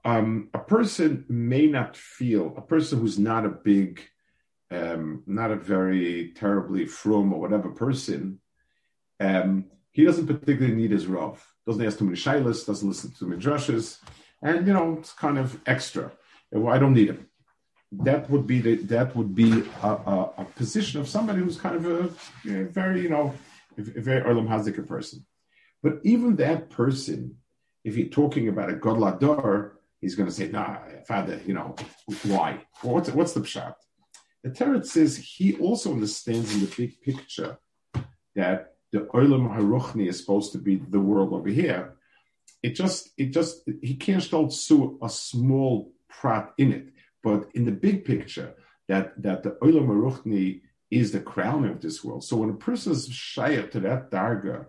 um, 0.06 0.50
a 0.54 0.60
person 0.60 1.26
may 1.30 1.68
not 1.68 1.96
feel 1.96 2.54
a 2.58 2.62
person 2.62 3.00
who's 3.00 3.18
not 3.18 3.46
a 3.46 3.50
big, 3.50 4.02
um, 4.72 5.24
not 5.26 5.52
a 5.52 5.56
very 5.56 6.34
terribly 6.36 6.86
from 6.86 7.34
or 7.34 7.40
whatever 7.40 7.70
person 7.70 8.40
Um, 9.20 9.66
he 9.92 10.04
doesn't 10.04 10.28
particularly 10.28 10.76
need 10.76 10.92
his 10.92 11.06
Rav. 11.06 11.46
Doesn't 11.68 11.86
ask 11.86 12.00
too 12.00 12.06
many 12.06 12.18
shilas, 12.18 12.66
doesn't 12.66 12.88
listen 12.88 13.12
to 13.12 13.26
midrashes, 13.26 14.00
and 14.42 14.68
you 14.68 14.74
know, 14.74 14.98
it's 15.00 15.14
kind 15.14 15.38
of 15.38 15.62
extra. 15.66 16.12
Well, 16.52 16.74
I 16.74 16.80
don't 16.80 16.94
need 16.94 17.10
him. 17.10 17.28
That 18.02 18.30
would 18.30 18.48
be 18.48 18.60
the, 18.60 18.76
that 18.76 19.16
would 19.16 19.36
be 19.36 19.64
a, 19.82 19.88
a, 19.88 20.32
a 20.40 20.46
position 20.56 21.00
of 21.00 21.08
somebody 21.08 21.42
who's 21.42 21.58
kind 21.58 21.76
of 21.76 21.86
a, 21.86 22.64
very, 22.66 23.02
you 23.02 23.10
know, 23.10 23.34
a 23.78 23.82
very 23.82 24.22
Olam 24.22 24.48
Hazika 24.48 24.88
person. 24.88 25.26
But 25.82 26.00
even 26.04 26.38
that 26.38 26.70
person, 26.70 27.38
if 27.84 27.98
you're 27.98 28.08
talking 28.08 28.48
about 28.48 28.70
a 28.70 28.74
Godlador, 28.74 29.72
he's 30.00 30.16
going 30.16 30.28
to 30.28 30.36
say, 30.36 30.48
nah, 30.48 30.78
father, 31.08 31.40
you 31.46 31.54
know, 31.54 31.76
why? 32.24 32.66
what's, 32.82 33.10
what's 33.12 33.34
the 33.34 33.42
pshat? 33.42 33.76
The 34.44 34.50
Teretz 34.50 34.88
says 34.88 35.18
he 35.18 35.56
also 35.58 35.94
understands 35.94 36.54
in 36.54 36.62
the 36.62 36.74
big 36.76 37.02
picture 37.02 37.58
that 38.36 38.76
the 38.92 39.02
Olam 39.14 39.56
Haruchni 39.56 40.08
is 40.08 40.20
supposed 40.20 40.52
to 40.54 40.58
be 40.58 40.76
the 40.76 41.00
world 41.00 41.34
over 41.34 41.50
here. 41.50 41.96
It 42.62 42.76
just, 42.76 43.12
it 43.18 43.28
just, 43.28 43.62
he 43.82 43.96
can't 43.96 44.24
still 44.24 44.50
sue 44.50 44.98
a 45.02 45.10
small 45.10 45.92
prat 46.10 46.54
in 46.58 46.72
it, 46.72 46.93
but 47.24 47.50
in 47.54 47.66
the 47.66 47.72
big 47.72 48.06
picture, 48.06 48.56
that 48.88 49.22
that 49.22 49.44
the 49.44 49.52
Olam 49.62 49.88
Haruchni 49.88 50.62
is 50.92 51.12
the 51.12 51.20
crown 51.20 51.66
of 51.66 51.82
this 51.82 52.04
world. 52.04 52.24
So 52.24 52.38
when 52.38 52.50
a 52.50 52.54
person 52.54 52.92
is 52.92 53.10
shayat 53.10 53.72
to 53.72 53.80
that 53.82 54.12
darga 54.12 54.68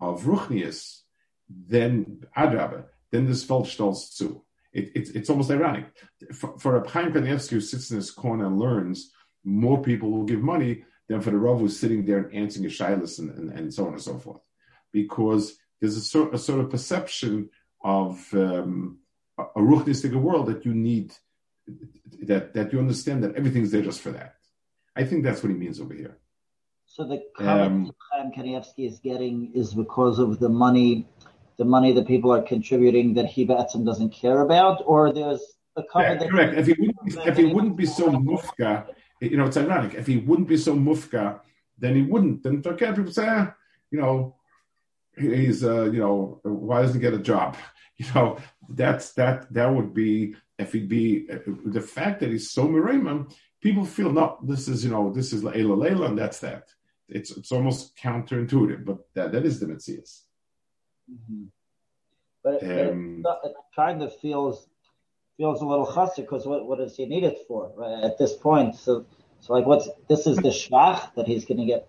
of 0.00 0.22
Ruchnius, 0.22 1.00
then 1.48 2.24
Adraba, 2.36 2.84
then 3.10 3.26
this 3.26 3.44
felt 3.44 3.68
too. 3.68 4.42
It, 4.72 4.92
it, 4.94 5.16
it's 5.16 5.30
almost 5.30 5.50
ironic. 5.50 5.86
For, 6.34 6.58
for 6.58 6.76
a 6.76 6.88
Chaim 6.88 7.12
Kanievsky 7.12 7.50
who 7.50 7.60
sits 7.60 7.90
in 7.90 7.96
his 7.96 8.10
corner 8.10 8.46
and 8.46 8.58
learns, 8.58 9.10
more 9.42 9.82
people 9.82 10.10
will 10.10 10.24
give 10.24 10.42
money 10.42 10.84
than 11.08 11.20
for 11.20 11.30
the 11.30 11.38
Rav 11.38 11.60
who's 11.60 11.78
sitting 11.78 12.04
there 12.04 12.18
and 12.18 12.34
answering 12.34 12.66
a 12.66 12.68
shilas 12.68 13.18
and, 13.18 13.30
and, 13.30 13.50
and, 13.58 13.72
so 13.72 13.86
on 13.86 13.94
and 13.94 14.02
so 14.02 14.18
forth. 14.18 14.42
Because 14.92 15.56
there's 15.80 15.96
a 15.96 16.00
sort, 16.00 16.34
a 16.34 16.38
sort 16.38 16.60
of 16.60 16.70
perception 16.70 17.48
of 17.82 18.22
um, 18.34 18.98
a, 19.38 19.42
a 19.42 19.60
ruchnistic 19.60 20.14
world 20.14 20.46
that 20.46 20.66
you 20.66 20.74
need, 20.74 21.14
that, 22.22 22.54
that 22.54 22.72
you 22.72 22.78
understand 22.78 23.24
that 23.24 23.34
everything's 23.34 23.70
there 23.70 23.82
just 23.82 24.00
for 24.00 24.10
that. 24.12 24.36
I 24.94 25.04
think 25.04 25.24
that's 25.24 25.42
what 25.42 25.50
he 25.50 25.56
means 25.56 25.80
over 25.80 25.94
here. 25.94 26.18
So 26.86 27.04
the 27.04 27.22
comment 27.36 27.94
um, 28.18 28.32
Kanievsky 28.32 28.86
is 28.86 28.98
getting 29.00 29.52
is 29.54 29.74
because 29.74 30.18
of 30.18 30.38
the 30.38 30.48
money, 30.48 31.06
the 31.58 31.64
money 31.64 31.92
that 31.92 32.06
people 32.06 32.32
are 32.32 32.42
contributing 32.42 33.14
that 33.14 33.26
he 33.26 33.44
Batson 33.44 33.84
doesn't 33.84 34.10
care 34.10 34.40
about, 34.40 34.82
or 34.86 35.12
there's 35.12 35.42
a 35.76 35.82
comment. 35.82 36.22
Yeah, 36.22 36.28
correct. 36.28 36.58
If 36.58 36.66
he 36.66 36.74
wouldn't, 36.78 37.04
be, 37.04 37.30
if 37.30 37.36
he 37.36 37.44
wouldn't 37.44 37.76
be 37.76 37.86
so 37.86 38.10
mufka, 38.10 38.86
you 39.20 39.36
know, 39.36 39.46
it's 39.46 39.56
ironic. 39.56 39.94
If 39.94 40.06
he 40.06 40.18
wouldn't 40.18 40.48
be 40.48 40.56
so 40.56 40.74
mufka, 40.74 41.40
then 41.78 41.96
he 41.96 42.02
wouldn't. 42.02 42.42
Then 42.42 42.62
okay, 42.64 42.92
people 42.92 43.12
say, 43.12 43.26
ah, 43.28 43.54
you 43.90 44.00
know, 44.00 44.36
he's, 45.18 45.64
uh, 45.64 45.84
you 45.84 46.00
know, 46.00 46.40
why 46.44 46.80
doesn't 46.82 46.96
he 46.96 47.00
get 47.00 47.14
a 47.14 47.18
job? 47.18 47.56
You 47.98 48.04
know, 48.14 48.36
that's 48.68 49.14
that. 49.14 49.50
That 49.54 49.74
would 49.74 49.94
be 49.94 50.36
if 50.58 50.72
he'd 50.72 50.88
be 50.88 51.28
uh, 51.32 51.38
the 51.64 51.80
fact 51.80 52.20
that 52.20 52.30
he's 52.30 52.50
so 52.50 52.66
merayim. 52.66 53.32
People 53.60 53.84
feel 53.84 54.12
no, 54.12 54.38
this 54.42 54.68
is 54.68 54.84
you 54.84 54.90
know, 54.90 55.12
this 55.12 55.32
is 55.32 55.42
Layla 55.42 55.76
Layla, 55.76 56.06
and 56.06 56.18
that's 56.18 56.40
that 56.40 56.68
it's 57.08 57.30
it's 57.36 57.52
almost 57.52 57.96
counterintuitive, 57.96 58.84
but 58.84 58.98
that, 59.14 59.32
that 59.32 59.44
is 59.44 59.60
the 59.60 59.66
Metzias. 59.66 60.22
Mm-hmm. 61.10 61.44
But, 62.42 62.62
it, 62.62 62.90
um, 62.90 63.24
it, 63.44 63.52
kind 63.74 64.02
of 64.02 64.16
feels 64.18 64.68
feels 65.36 65.60
a 65.60 65.66
little 65.66 65.86
chassid 65.86 66.16
because 66.16 66.46
what, 66.46 66.66
what 66.66 66.78
does 66.78 66.96
he 66.96 67.06
need 67.06 67.24
it 67.24 67.38
for 67.46 67.72
right, 67.76 68.04
at 68.04 68.18
this 68.18 68.34
point? 68.36 68.76
So 68.76 69.06
so 69.40 69.52
like 69.52 69.66
what's 69.66 69.88
this 70.08 70.26
is 70.26 70.36
the 70.36 70.48
shvach 70.48 71.14
that 71.14 71.26
he's 71.26 71.44
going 71.44 71.58
to 71.58 71.66
get. 71.66 71.88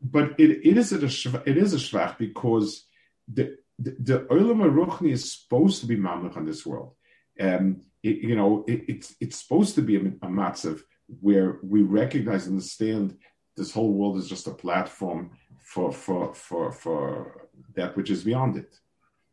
But 0.00 0.38
it, 0.38 0.66
it 0.66 0.78
is 0.78 0.92
a 0.92 1.04
it 1.46 1.56
is 1.56 1.74
a 1.74 1.78
shvach 1.78 2.18
because 2.18 2.86
the 3.26 3.56
the, 3.78 3.96
the 4.00 4.18
Olam 4.30 5.10
is 5.10 5.32
supposed 5.32 5.80
to 5.80 5.86
be 5.86 5.96
mamlech 5.96 6.36
on 6.36 6.44
this 6.44 6.64
world. 6.66 6.94
Um, 7.40 7.82
it, 8.02 8.18
you 8.18 8.36
know, 8.36 8.64
it, 8.66 8.84
it's 8.88 9.14
it's 9.20 9.40
supposed 9.42 9.74
to 9.76 9.82
be 9.82 9.96
a, 9.96 10.00
a 10.00 10.28
matzav 10.28 10.80
where 11.20 11.58
we 11.62 11.82
recognize 11.82 12.46
and 12.46 12.54
understand 12.54 13.16
this 13.56 13.72
whole 13.72 13.92
world 13.92 14.18
is 14.18 14.28
just 14.28 14.46
a 14.46 14.52
platform 14.52 15.30
for 15.58 15.92
for 15.92 16.34
for 16.34 16.72
for 16.72 17.48
that 17.74 17.96
which 17.96 18.10
is 18.10 18.24
beyond 18.24 18.56
it. 18.56 18.72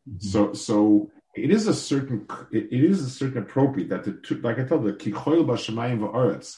Mm-hmm. 0.09 0.27
So 0.27 0.53
so 0.53 1.11
it 1.35 1.51
is 1.51 1.67
a 1.67 1.73
certain 1.73 2.27
it, 2.51 2.67
it 2.71 2.83
is 2.83 3.01
a 3.01 3.09
certain 3.09 3.39
appropriate 3.39 3.89
that 3.89 4.03
the 4.03 4.13
two, 4.13 4.35
like 4.41 4.59
I 4.59 4.63
told 4.63 4.83
the 4.83 4.93
kichoil 4.93 5.45
b'shemayim 5.45 5.99
v'aretz. 5.99 6.57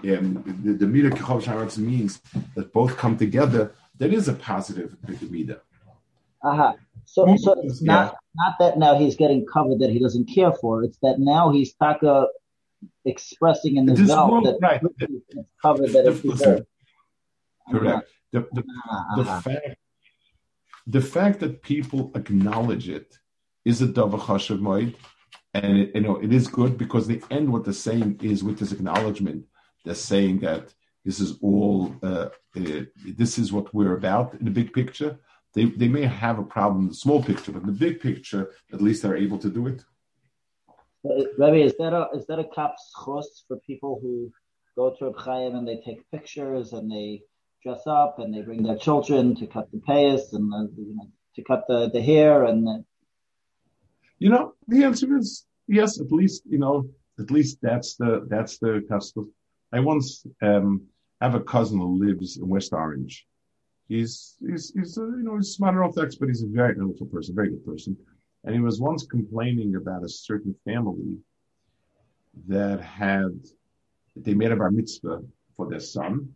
Um, 0.00 0.44
the, 0.62 0.74
the 0.74 0.86
mida 0.86 1.10
sharetz 1.10 1.76
means 1.76 2.20
that 2.54 2.72
both 2.72 2.96
come 2.96 3.16
together. 3.16 3.74
That 3.96 4.12
is 4.12 4.28
a 4.28 4.32
positive 4.32 4.96
mida. 5.28 5.60
Uh-huh. 6.42 6.74
So, 7.04 7.36
so 7.36 7.54
it's 7.62 7.82
not 7.82 8.16
not 8.36 8.54
that 8.60 8.78
now 8.78 8.98
he's 8.98 9.16
getting 9.16 9.46
covered 9.46 9.80
that 9.80 9.90
he 9.90 9.98
doesn't 9.98 10.26
care 10.26 10.52
for. 10.52 10.84
It's 10.84 10.98
that 11.02 11.18
now 11.18 11.50
he's 11.50 11.74
taka 11.74 12.26
expressing 13.04 13.76
in 13.76 13.86
the 13.86 13.96
zone 13.96 14.44
that 14.44 14.58
right. 14.60 14.80
covered 15.62 15.90
that 15.92 16.06
it 16.06 16.22
deserves. 16.22 16.66
Correct. 17.70 18.08
The, 18.32 18.40
the, 18.52 18.62
the 19.16 19.22
uh-huh. 19.22 19.40
fact 19.40 19.76
the 20.86 21.00
fact 21.00 21.40
that 21.40 21.62
people 21.62 22.10
acknowledge 22.14 22.88
it 22.88 23.18
is 23.64 23.82
a 23.82 23.86
davar 23.86 24.20
chashav 24.20 24.60
moed, 24.60 24.94
and 25.54 25.78
it, 25.78 25.94
you 25.94 26.00
know 26.02 26.16
it 26.16 26.32
is 26.32 26.46
good 26.46 26.76
because 26.78 27.06
the 27.06 27.22
end 27.30 27.50
what 27.52 27.64
they're 27.64 27.72
saying 27.72 28.20
is 28.22 28.44
with 28.44 28.58
this 28.58 28.72
acknowledgement 28.72 29.44
they're 29.84 29.94
saying 29.94 30.40
that 30.40 30.74
this 31.04 31.20
is 31.20 31.38
all 31.40 31.94
uh, 32.02 32.28
uh, 32.56 32.82
this 33.22 33.38
is 33.38 33.52
what 33.52 33.72
we're 33.74 33.96
about 33.96 34.34
in 34.34 34.44
the 34.44 34.50
big 34.50 34.72
picture. 34.72 35.18
They 35.54 35.64
they 35.64 35.88
may 35.88 36.04
have 36.04 36.38
a 36.38 36.44
problem 36.44 36.82
in 36.82 36.88
the 36.88 36.94
small 36.94 37.22
picture, 37.22 37.52
but 37.52 37.62
in 37.62 37.66
the 37.66 37.72
big 37.72 38.00
picture, 38.00 38.52
at 38.72 38.82
least 38.82 39.02
they're 39.02 39.16
able 39.16 39.38
to 39.38 39.48
do 39.48 39.66
it. 39.66 39.82
Rabbi, 41.04 41.58
is 41.58 41.74
that 41.78 41.92
a 41.92 42.08
is 42.14 42.26
that 42.26 42.38
a 42.38 42.44
kap's 42.44 42.92
for 43.46 43.56
people 43.66 43.98
who 44.02 44.32
go 44.76 44.94
to 44.98 45.06
a 45.06 45.18
Chaim 45.18 45.54
and 45.56 45.66
they 45.66 45.80
take 45.84 46.08
pictures 46.10 46.72
and 46.72 46.90
they 46.90 47.22
dress 47.62 47.82
up 47.86 48.18
and 48.18 48.32
they 48.32 48.42
bring 48.42 48.62
their 48.62 48.76
children 48.76 49.34
to 49.36 49.46
cut 49.46 49.70
the 49.72 49.78
payas 49.78 50.32
and 50.32 50.52
uh, 50.52 50.70
you 50.76 50.94
know, 50.96 51.08
to 51.34 51.42
cut 51.42 51.64
the, 51.68 51.90
the 51.90 52.00
hair 52.00 52.44
and 52.44 52.66
the... 52.66 52.84
you 54.18 54.30
know 54.30 54.54
the 54.68 54.84
answer 54.84 55.16
is 55.16 55.46
yes 55.66 56.00
at 56.00 56.12
least 56.12 56.42
you 56.48 56.58
know 56.58 56.88
at 57.18 57.30
least 57.30 57.58
that's 57.60 57.96
the 57.96 58.26
that's 58.28 58.58
the 58.58 58.84
custom. 58.88 59.32
I 59.72 59.80
once 59.80 60.24
um, 60.40 60.86
have 61.20 61.34
a 61.34 61.40
cousin 61.40 61.78
who 61.80 61.98
lives 62.06 62.36
in 62.36 62.48
west 62.48 62.72
orange 62.72 63.26
he's 63.88 64.36
he's 64.46 64.72
he's 64.74 64.98
a, 64.98 65.02
you 65.02 65.22
know 65.22 65.36
he's 65.36 65.54
smart 65.54 65.76
orthodox 65.76 66.16
but 66.16 66.28
he's 66.28 66.42
a 66.42 66.46
very 66.46 66.74
wonderful 66.76 67.06
person 67.06 67.34
very 67.34 67.50
good 67.50 67.64
person 67.64 67.96
and 68.44 68.54
he 68.54 68.60
was 68.60 68.80
once 68.80 69.06
complaining 69.06 69.76
about 69.76 70.04
a 70.04 70.08
certain 70.08 70.54
family 70.64 71.16
that 72.46 72.80
had 72.80 73.32
they 74.16 74.34
made 74.34 74.52
a 74.52 74.56
bar 74.56 74.70
mitzvah 74.70 75.22
for 75.58 75.68
their 75.68 75.80
son. 75.80 76.34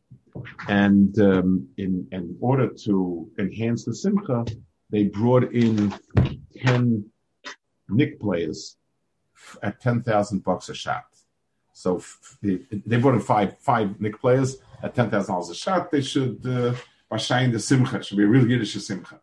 And 0.68 1.18
um, 1.20 1.68
in, 1.78 2.06
in 2.12 2.36
order 2.40 2.68
to 2.84 3.30
enhance 3.38 3.84
the 3.84 3.94
simcha, 3.94 4.44
they 4.90 5.04
brought 5.04 5.52
in 5.52 5.94
10 6.56 7.04
Knick 7.88 8.20
players 8.20 8.76
at 9.62 9.80
10,000 9.80 10.44
bucks 10.44 10.68
a 10.68 10.74
shot. 10.74 11.04
So 11.72 11.96
f- 11.96 12.38
they 12.42 12.96
brought 12.98 13.14
in 13.14 13.20
five, 13.20 13.58
five 13.58 14.00
Knick 14.00 14.20
players 14.20 14.56
at 14.82 14.94
$10,000 14.94 15.50
a 15.50 15.54
shot. 15.54 15.90
They 15.90 16.02
should, 16.02 16.44
uh, 16.46 16.74
the 17.18 17.58
simcha, 17.58 17.96
it 17.96 18.04
should 18.04 18.18
be 18.18 18.24
a 18.24 18.28
real 18.28 18.48
Yiddish 18.48 18.74
simcha. 18.74 19.20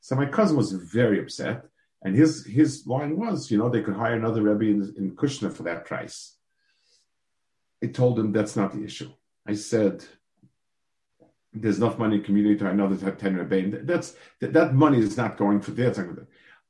So 0.00 0.16
my 0.16 0.26
cousin 0.26 0.56
was 0.56 0.72
very 0.72 1.20
upset. 1.20 1.64
And 2.02 2.14
his, 2.14 2.44
his 2.44 2.86
line 2.86 3.16
was, 3.16 3.50
you 3.50 3.56
know, 3.56 3.70
they 3.70 3.80
could 3.80 3.96
hire 3.96 4.14
another 4.14 4.42
Rebbe 4.42 4.64
in, 4.64 4.94
in 4.98 5.16
Kushner 5.16 5.50
for 5.50 5.62
that 5.62 5.86
price. 5.86 6.36
I 7.82 7.86
told 7.86 8.18
him 8.18 8.30
that's 8.30 8.56
not 8.56 8.74
the 8.74 8.84
issue. 8.84 9.10
I 9.46 9.54
said, 9.54 10.04
there's 11.54 11.78
enough 11.78 11.98
money 11.98 12.16
in 12.16 12.20
the 12.20 12.26
community 12.26 12.56
to 12.56 12.68
another 12.68 12.96
10 13.10 13.36
rebbein. 13.36 13.86
That's, 13.86 14.16
that, 14.40 14.52
that 14.52 14.74
money 14.74 14.98
is 14.98 15.16
not 15.16 15.36
going 15.36 15.60
for 15.60 15.70
that. 15.70 16.26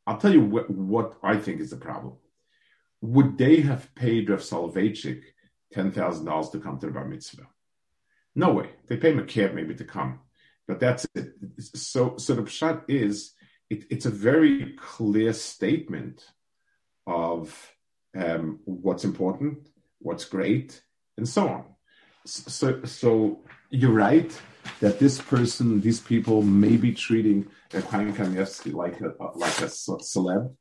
I'll 0.06 0.18
tell 0.18 0.32
you 0.32 0.42
what, 0.42 0.70
what 0.70 1.14
I 1.22 1.36
think 1.36 1.60
is 1.60 1.70
the 1.70 1.76
problem. 1.76 2.14
Would 3.00 3.38
they 3.38 3.60
have 3.60 3.94
paid 3.94 4.30
Rav 4.30 4.40
Soloveitchik 4.40 5.22
$10,000 5.74 6.52
to 6.52 6.58
come 6.60 6.78
to 6.78 6.86
the 6.86 6.92
bar 6.92 7.06
mitzvah? 7.06 7.46
No 8.34 8.52
way. 8.52 8.70
They 8.88 8.96
pay 8.96 9.12
him 9.12 9.18
a 9.18 9.24
cab 9.24 9.54
maybe 9.54 9.74
to 9.74 9.84
come, 9.84 10.20
but 10.66 10.80
that's 10.80 11.06
it. 11.14 11.34
So, 11.58 12.16
so 12.16 12.34
the 12.34 12.42
pshat 12.42 12.84
is, 12.88 13.32
it, 13.70 13.84
it's 13.90 14.06
a 14.06 14.10
very 14.10 14.74
clear 14.76 15.32
statement 15.32 16.24
of 17.06 17.72
um, 18.16 18.60
what's 18.64 19.04
important, 19.04 19.68
what's 19.98 20.24
great, 20.24 20.82
and 21.16 21.28
so 21.28 21.48
on 21.48 21.64
so 22.26 22.82
so 22.84 23.40
you're 23.70 23.92
right 23.92 24.40
that 24.80 24.98
this 24.98 25.20
person, 25.20 25.80
these 25.80 26.00
people 26.00 26.42
may 26.42 26.76
be 26.76 26.92
treating 26.92 27.46
Chaim 27.90 28.14
Kanievsky 28.14 28.72
like 28.72 29.00
a 29.00 29.12
like 29.36 29.60
a 29.60 29.66
celeb, 29.66 30.54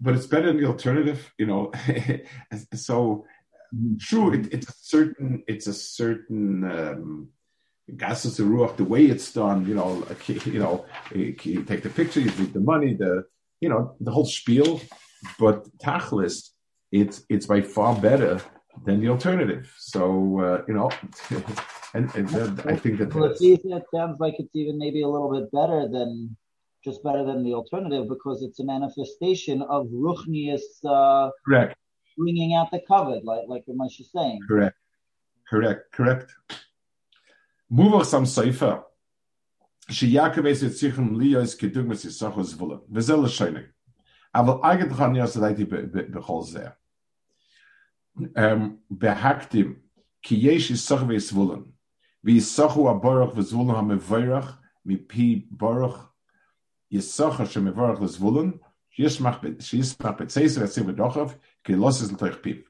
but 0.00 0.14
it's 0.14 0.26
better 0.26 0.48
than 0.48 0.58
the 0.58 0.66
alternative, 0.66 1.32
you 1.38 1.46
know. 1.46 1.72
so 2.74 3.24
true, 4.00 4.32
it, 4.32 4.52
it's 4.52 4.68
a 4.68 4.72
certain 4.72 5.42
it's 5.46 5.66
a 5.66 5.74
certain 5.74 6.64
um, 6.64 7.28
gases 7.96 8.36
the 8.36 8.44
ruach, 8.44 8.76
the 8.76 8.84
way 8.84 9.04
it's 9.04 9.32
done, 9.32 9.66
you 9.66 9.74
know, 9.74 10.06
you 10.26 10.58
know, 10.58 10.86
you 11.14 11.62
take 11.64 11.82
the 11.82 11.90
picture, 11.90 12.20
you 12.20 12.30
take 12.30 12.52
the 12.52 12.60
money, 12.60 12.94
the 12.94 13.24
you 13.60 13.68
know, 13.68 13.96
the 14.00 14.10
whole 14.10 14.26
spiel. 14.26 14.80
But 15.38 15.64
tachlis, 15.78 16.50
it's 16.92 17.24
it's 17.28 17.46
by 17.46 17.62
far 17.62 17.94
better 17.98 18.40
than 18.84 19.00
the 19.00 19.08
alternative. 19.08 19.72
So 19.78 20.40
uh, 20.40 20.62
you 20.68 20.74
know, 20.74 20.90
and, 21.94 22.14
and 22.14 22.28
that, 22.30 22.66
I 22.66 22.76
think 22.76 22.98
that 22.98 23.14
well, 23.14 23.32
it 23.38 23.84
sounds 23.94 24.20
like 24.20 24.34
it's 24.38 24.54
even 24.54 24.78
maybe 24.78 25.02
a 25.02 25.08
little 25.08 25.32
bit 25.32 25.50
better 25.52 25.88
than 25.88 26.36
just 26.84 27.02
better 27.02 27.24
than 27.24 27.42
the 27.42 27.54
alternative 27.54 28.08
because 28.08 28.42
it's 28.42 28.60
a 28.60 28.64
manifestation 28.64 29.62
of 29.62 29.86
ruchnius. 29.86 30.60
Uh, 30.84 31.30
correct 31.46 31.76
Bringing 32.17 32.53
out 32.55 32.69
the 32.71 32.79
covet, 32.79 33.23
like 33.23 33.45
like 33.47 33.63
Ramesh 33.69 33.99
is 34.01 34.11
saying. 34.11 34.41
Correct. 34.47 34.77
Correct. 35.49 35.81
Correct. 35.91 36.29
Muvach 37.71 38.05
sam 38.05 38.25
seifer. 38.25 38.83
שיעקב 39.91 40.45
יש 40.45 40.63
צריכים 40.63 41.19
להיות 41.19 41.49
כדוגמת 41.59 41.95
יששכר 41.95 42.43
זבולון, 42.43 42.79
וזה 42.91 43.15
לשני. 43.15 43.59
אבל 44.35 44.53
eigentlich 44.53 45.05
אני 45.05 45.21
עושה 45.21 45.39
דייתי 45.39 45.65
בכל 45.93 46.41
זה. 46.43 46.67
בהקדים, 48.91 49.79
כי 50.21 50.35
יש 50.35 50.71
יששכר 50.71 51.05
וזבולון, 51.09 51.65
ויששכר 52.23 52.89
הבורך 52.89 53.37
וזבולון 53.37 53.75
המבורך 53.75 54.61
מפי 54.85 55.47
בורך 55.51 56.11
יששכר 56.91 57.45
שמבורך 57.45 58.01
לזבולון, 58.01 58.51
שישמח 58.89 59.37
בצייסר 60.19 60.61
ועציר 60.61 60.83
ki 61.64 61.74
losses 61.74 62.12
l'toich 62.12 62.40
piv. 62.42 62.62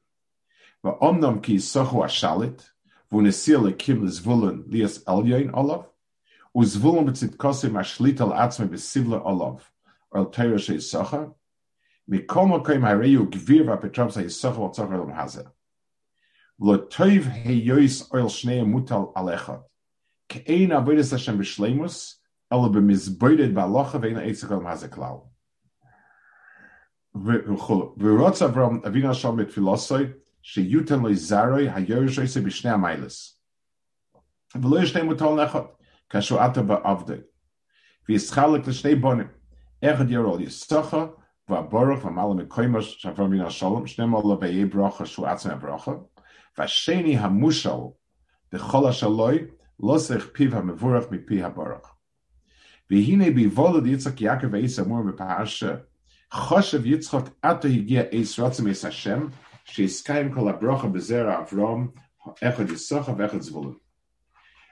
Va 0.85 0.97
omnam 1.01 1.41
ki 1.43 1.57
sochu 1.57 2.05
ashalit, 2.05 2.63
vu 3.11 3.23
nesile 3.23 3.73
kim 3.79 4.07
zvulun 4.09 4.65
lias 4.71 4.99
elyoin 5.05 5.51
olav, 5.55 5.87
u 6.55 6.65
zvulun 6.65 7.09
b'tzit 7.09 7.37
kosim 7.37 7.77
ashlit 7.77 8.21
al 8.21 8.33
atzme 8.33 8.69
b'sivle 8.71 9.21
olav, 9.25 9.61
al 10.13 10.31
teira 10.31 10.59
shei 10.59 10.79
socha, 10.79 11.33
mikom 12.09 12.53
okoim 12.59 12.87
hareyu 12.87 13.27
gvir 13.31 13.67
v'apetrab 13.67 14.13
sa 14.13 14.21
yisocha 14.21 14.59
wa 14.59 14.71
tzocher 14.71 14.99
lam 14.99 15.13
hazeh. 15.13 15.47
Lo 16.61 16.79
toiv 16.79 17.31
heyois 17.45 18.03
oil 18.15 18.29
shnei 18.29 18.63
mutal 18.63 19.13
al 19.17 19.33
echad, 19.37 19.63
ke'ein 20.29 20.71
avoides 20.71 21.11
Hashem 21.11 21.39
b'shleimus, 21.39 22.17
ala 22.51 22.69
b'mizboidet 22.69 23.55
ba'alocha 23.55 24.01
ve'ein 24.01 24.23
eitzik 24.23 24.51
lam 24.51 24.65
hazeh 24.65 24.91
klau. 24.91 25.34
V'rotz 27.17 28.43
Avram 28.43 28.83
Avinu 28.83 29.07
Hashem 29.07 29.37
mit 29.37 29.51
filosoi 29.51 30.15
sheyuten 30.43 31.03
lo 31.03 31.11
zaroi 31.11 31.71
hayorshay 31.73 32.29
se 32.29 32.41
b'shnei 32.41 32.75
amailis. 32.75 33.35
V'lo 34.55 34.81
yishnei 34.83 35.07
mutol 35.07 35.39
nechot 35.39 35.71
kashu 36.11 36.41
ata 36.41 36.63
ba'avdei. 36.63 37.23
V'yischalik 38.09 38.67
l'shnei 38.67 39.01
bonim. 39.01 39.29
Echad 39.81 40.11
yarol 40.11 40.41
yisocha 40.43 41.13
v'aboruch 41.49 42.03
v'malam 42.03 42.45
ekoimash 42.47 42.99
shavram 42.99 43.31
Avinu 43.31 43.45
ha-shalom 43.45 43.87
shneem 43.87 44.15
ola 44.15 44.37
v'yei 44.37 44.69
bracha 44.69 45.07
shu 45.07 45.23
atzim 45.23 45.53
ha-bracha. 45.53 46.03
V'asheni 46.59 47.17
ha'mushal 47.17 47.95
v'chol 48.53 48.87
ha-shaloi 48.91 49.51
lo 49.79 49.99
sech 49.99 50.33
piv 50.35 50.53
ha'mevurach 50.53 51.11
mipi 51.11 51.41
ha'baruch 51.41 51.95
V'hinei 52.91 53.33
b'yivolad 53.33 53.87
yitzak 53.87 54.19
Yaakov 54.19 54.51
v'yisa 54.51 54.85
mur 54.85 55.05
v'pahasha 55.05 55.83
Choshev 56.35 56.85
ato 57.45 57.69
higia 57.69 58.13
eis 58.13 58.37
ratzim 58.37 58.69
eis 58.69 58.83
Hashem, 58.83 59.33
sheiskayim 59.69 60.35
kol 60.35 60.53
abrocha 60.53 60.93
bezera 60.93 61.47
avrom, 61.47 61.93
echad 62.43 62.69
yisocha 62.69 63.17
v'echad 63.17 63.49
zvulun. 63.49 63.77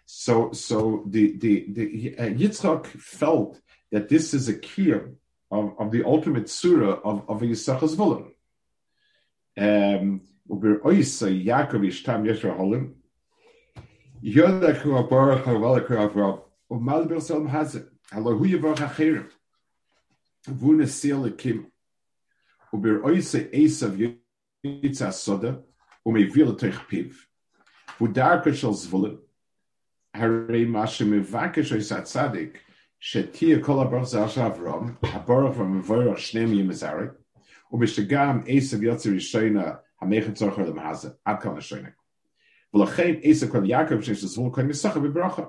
So, 0.04 0.50
so 0.52 1.04
the, 1.06 1.36
the, 1.38 1.66
the 1.68 2.16
uh, 2.18 2.24
Yitzchak 2.24 2.86
felt 2.86 3.60
that 3.92 4.08
this 4.08 4.34
is 4.34 4.48
a 4.48 4.58
key 4.58 4.90
of, 4.90 5.10
of 5.50 5.92
the 5.92 6.02
ultimate 6.04 6.50
surah 6.50 6.98
of, 7.04 7.28
of 7.28 7.40
Yisocha 7.42 7.88
zvulun. 7.94 8.32
Um, 9.56 10.22
Uber 10.50 10.80
oisa 10.80 11.30
Yaakov 11.30 11.86
ishtam 11.86 12.26
yeshra 12.26 12.58
holim, 12.58 12.94
yodachu 14.22 15.08
abarach 15.08 15.44
havalakar 15.44 16.10
avrav, 16.10 16.42
umal 16.70 17.06
bersalm 17.06 17.48
hazeh, 17.48 17.86
yavach 20.47 20.47
achirim. 20.47 20.59
Vuna 20.59 20.87
seal 20.87 21.31
kim. 21.31 21.71
Uber 22.73 23.01
oisa 23.03 23.49
Esav 23.51 24.17
Yitzas 24.65 25.13
soda. 25.13 25.63
Umevil 26.05 26.57
teich 26.57 26.87
piv. 26.87 27.27
Vudar 27.99 28.43
kashal 28.43 28.73
zvolim. 28.73 29.19
הרי 30.13 30.65
מה 30.65 30.87
שמבקש 30.87 31.73
עושה 31.73 31.97
הצדיק, 31.97 32.57
שתהיה 32.99 33.63
כל 33.63 33.81
הברוך 33.81 34.03
זה 34.03 34.23
עכשיו 34.23 34.47
אברום, 34.47 34.95
הברוך 35.03 35.57
והמבורך 35.57 36.17
שניהם 36.17 36.53
יהיו 36.53 36.65
מזרק, 36.65 37.09
ובשגם 37.71 38.41
עשב 38.47 38.83
יוצא 38.83 39.09
ראשונה, 39.09 39.71
המכן 40.01 40.33
צורך 40.33 40.59
למעזה, 40.59 41.09
עד 41.25 41.41
כאן 41.41 41.57
השונה. 41.57 41.89
ולכן 42.73 43.13
עשב 43.23 43.51
כל 43.51 43.65
יעקב 43.65 44.01
שיש 44.01 44.23
לזבול 44.23 44.53
כל 44.53 44.61
מסכה 44.61 44.99
בברכה. 44.99 45.43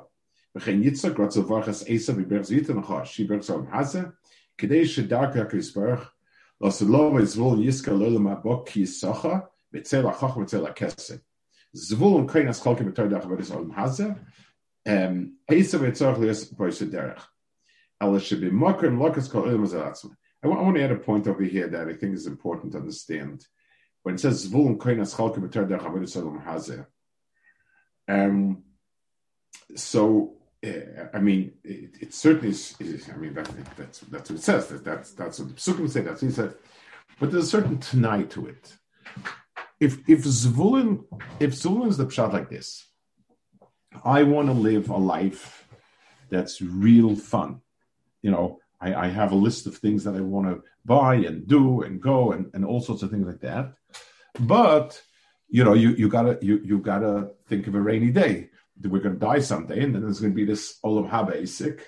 וכן 0.56 0.82
יצחק 0.82 1.18
רוצה 1.18 1.40
לברך 1.40 1.68
את 1.68 1.74
עשב 1.86 2.20
בברך 2.20 2.42
זיתו 2.42 2.74
נחש, 2.74 3.16
שיברך 3.16 3.40
צורך 3.40 3.66
למעזה, 3.68 4.00
כדי 4.58 4.86
שדרכו 4.86 5.38
הקריס 5.38 5.76
ברך, 5.76 6.12
לא 6.60 6.70
סלו 6.70 7.14
וזבול 7.16 7.64
יסקה 7.64 7.92
לא 7.92 8.10
למבוק 8.10 8.68
כי 8.68 8.80
יסכה, 8.80 9.38
בצל 9.72 10.06
החוך 10.06 10.36
ובצל 10.36 10.66
הכסף. 10.66 11.16
זבול 11.72 12.20
ומכן 12.20 12.48
אז 12.48 12.62
חלקים 12.62 12.86
בתור 12.86 13.06
דרך 13.06 13.24
עבודת 13.24 13.50
למעזה, 13.50 14.06
um, 14.88 15.32
I 20.42 20.46
want, 20.46 20.60
I 20.60 20.62
want 20.62 20.76
to 20.76 20.84
add 20.84 20.92
a 20.92 20.96
point 20.96 21.26
over 21.26 21.42
here 21.42 21.68
that 21.68 21.88
I 21.88 21.94
think 21.94 22.14
is 22.14 22.26
important 22.26 22.72
to 22.72 22.78
understand. 22.78 23.46
When 24.02 24.14
it 24.14 24.20
says 24.20 24.48
Zvulun 24.48 24.78
Koinas 24.78 25.14
Chalke 25.14 25.38
B'Ter 25.38 25.68
Derech 25.68 25.82
Avodah 25.82 26.12
Shalom 26.12 26.40
Hazeh, 26.40 26.86
um, 28.08 28.62
so 29.74 30.36
uh, 30.63 31.07
I 31.13 31.19
mean, 31.19 31.53
it, 31.63 31.97
it 31.99 32.13
certainly 32.13 32.49
is, 32.49 32.75
is. 32.79 33.09
I 33.09 33.17
mean, 33.17 33.33
that, 33.33 33.49
that's 33.75 33.99
that's 33.99 34.29
what 34.29 34.39
it 34.39 34.43
says. 34.43 34.67
That, 34.67 34.83
that's 34.83 35.11
that's 35.11 35.39
what 35.39 35.49
the 35.49 35.55
Psukim 35.55 35.89
say. 35.89 36.01
That's 36.01 36.21
what 36.21 36.33
he. 36.33 36.53
But 37.19 37.31
there's 37.31 37.45
a 37.45 37.47
certain 37.47 37.79
tonight 37.79 38.29
to 38.31 38.47
it. 38.47 38.73
If 39.79 39.97
if 40.07 40.23
Zvulun 40.23 41.03
if 41.39 41.51
Zvulun 41.51 41.89
is 41.89 41.97
the 41.97 42.05
pshat 42.05 42.31
like 42.31 42.49
this, 42.49 42.85
I 44.03 44.23
want 44.23 44.47
to 44.47 44.53
live 44.53 44.89
a 44.89 44.97
life 44.97 45.67
that's 46.29 46.61
real 46.61 47.15
fun. 47.15 47.61
You 48.21 48.31
know, 48.31 48.59
I, 48.79 48.95
I, 48.95 49.07
have 49.07 49.33
a 49.33 49.35
list 49.35 49.67
of 49.67 49.77
things 49.77 50.03
that 50.05 50.15
I 50.15 50.21
want 50.21 50.47
to 50.47 50.63
buy 50.85 51.15
and 51.15 51.45
do 51.45 51.81
and 51.81 52.01
go 52.01 52.31
and, 52.31 52.49
and 52.53 52.65
all 52.65 52.81
sorts 52.81 53.03
of 53.03 53.11
things 53.11 53.27
like 53.27 53.41
that. 53.41 53.73
But 54.39 55.01
you 55.49 55.63
know, 55.63 55.73
you, 55.73 55.89
you 55.91 56.09
gotta 56.09 56.39
you 56.41 56.61
you 56.63 56.79
gotta 56.79 57.31
think 57.47 57.67
of 57.67 57.75
a 57.75 57.81
rainy 57.81 58.11
day. 58.11 58.49
We're 58.81 59.01
gonna 59.01 59.15
die 59.15 59.39
someday, 59.39 59.83
and 59.83 59.93
then 59.93 60.01
there's 60.01 60.19
gonna 60.19 60.33
be 60.33 60.45
this 60.45 60.79
olam 60.83 61.09
haba 61.09 61.47
sick, 61.47 61.87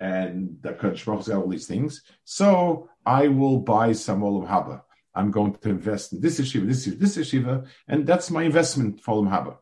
and 0.00 0.58
the 0.60 0.72
Baruch's 0.72 1.28
got 1.28 1.36
all 1.36 1.48
these 1.48 1.66
things. 1.66 2.02
So 2.24 2.88
I 3.04 3.28
will 3.28 3.58
buy 3.58 3.92
some 3.92 4.22
olam 4.22 4.48
haba. 4.48 4.82
I'm 5.14 5.30
going 5.30 5.54
to 5.54 5.70
invest 5.70 6.12
in 6.12 6.20
this 6.20 6.38
yeshiva, 6.38 6.66
this 6.66 6.86
yeshiva, 6.86 6.98
this 6.98 7.16
yeshiva, 7.16 7.66
and 7.88 8.06
that's 8.06 8.30
my 8.30 8.42
investment 8.42 9.00
for 9.00 9.14
olam 9.14 9.30
haba. 9.30 9.56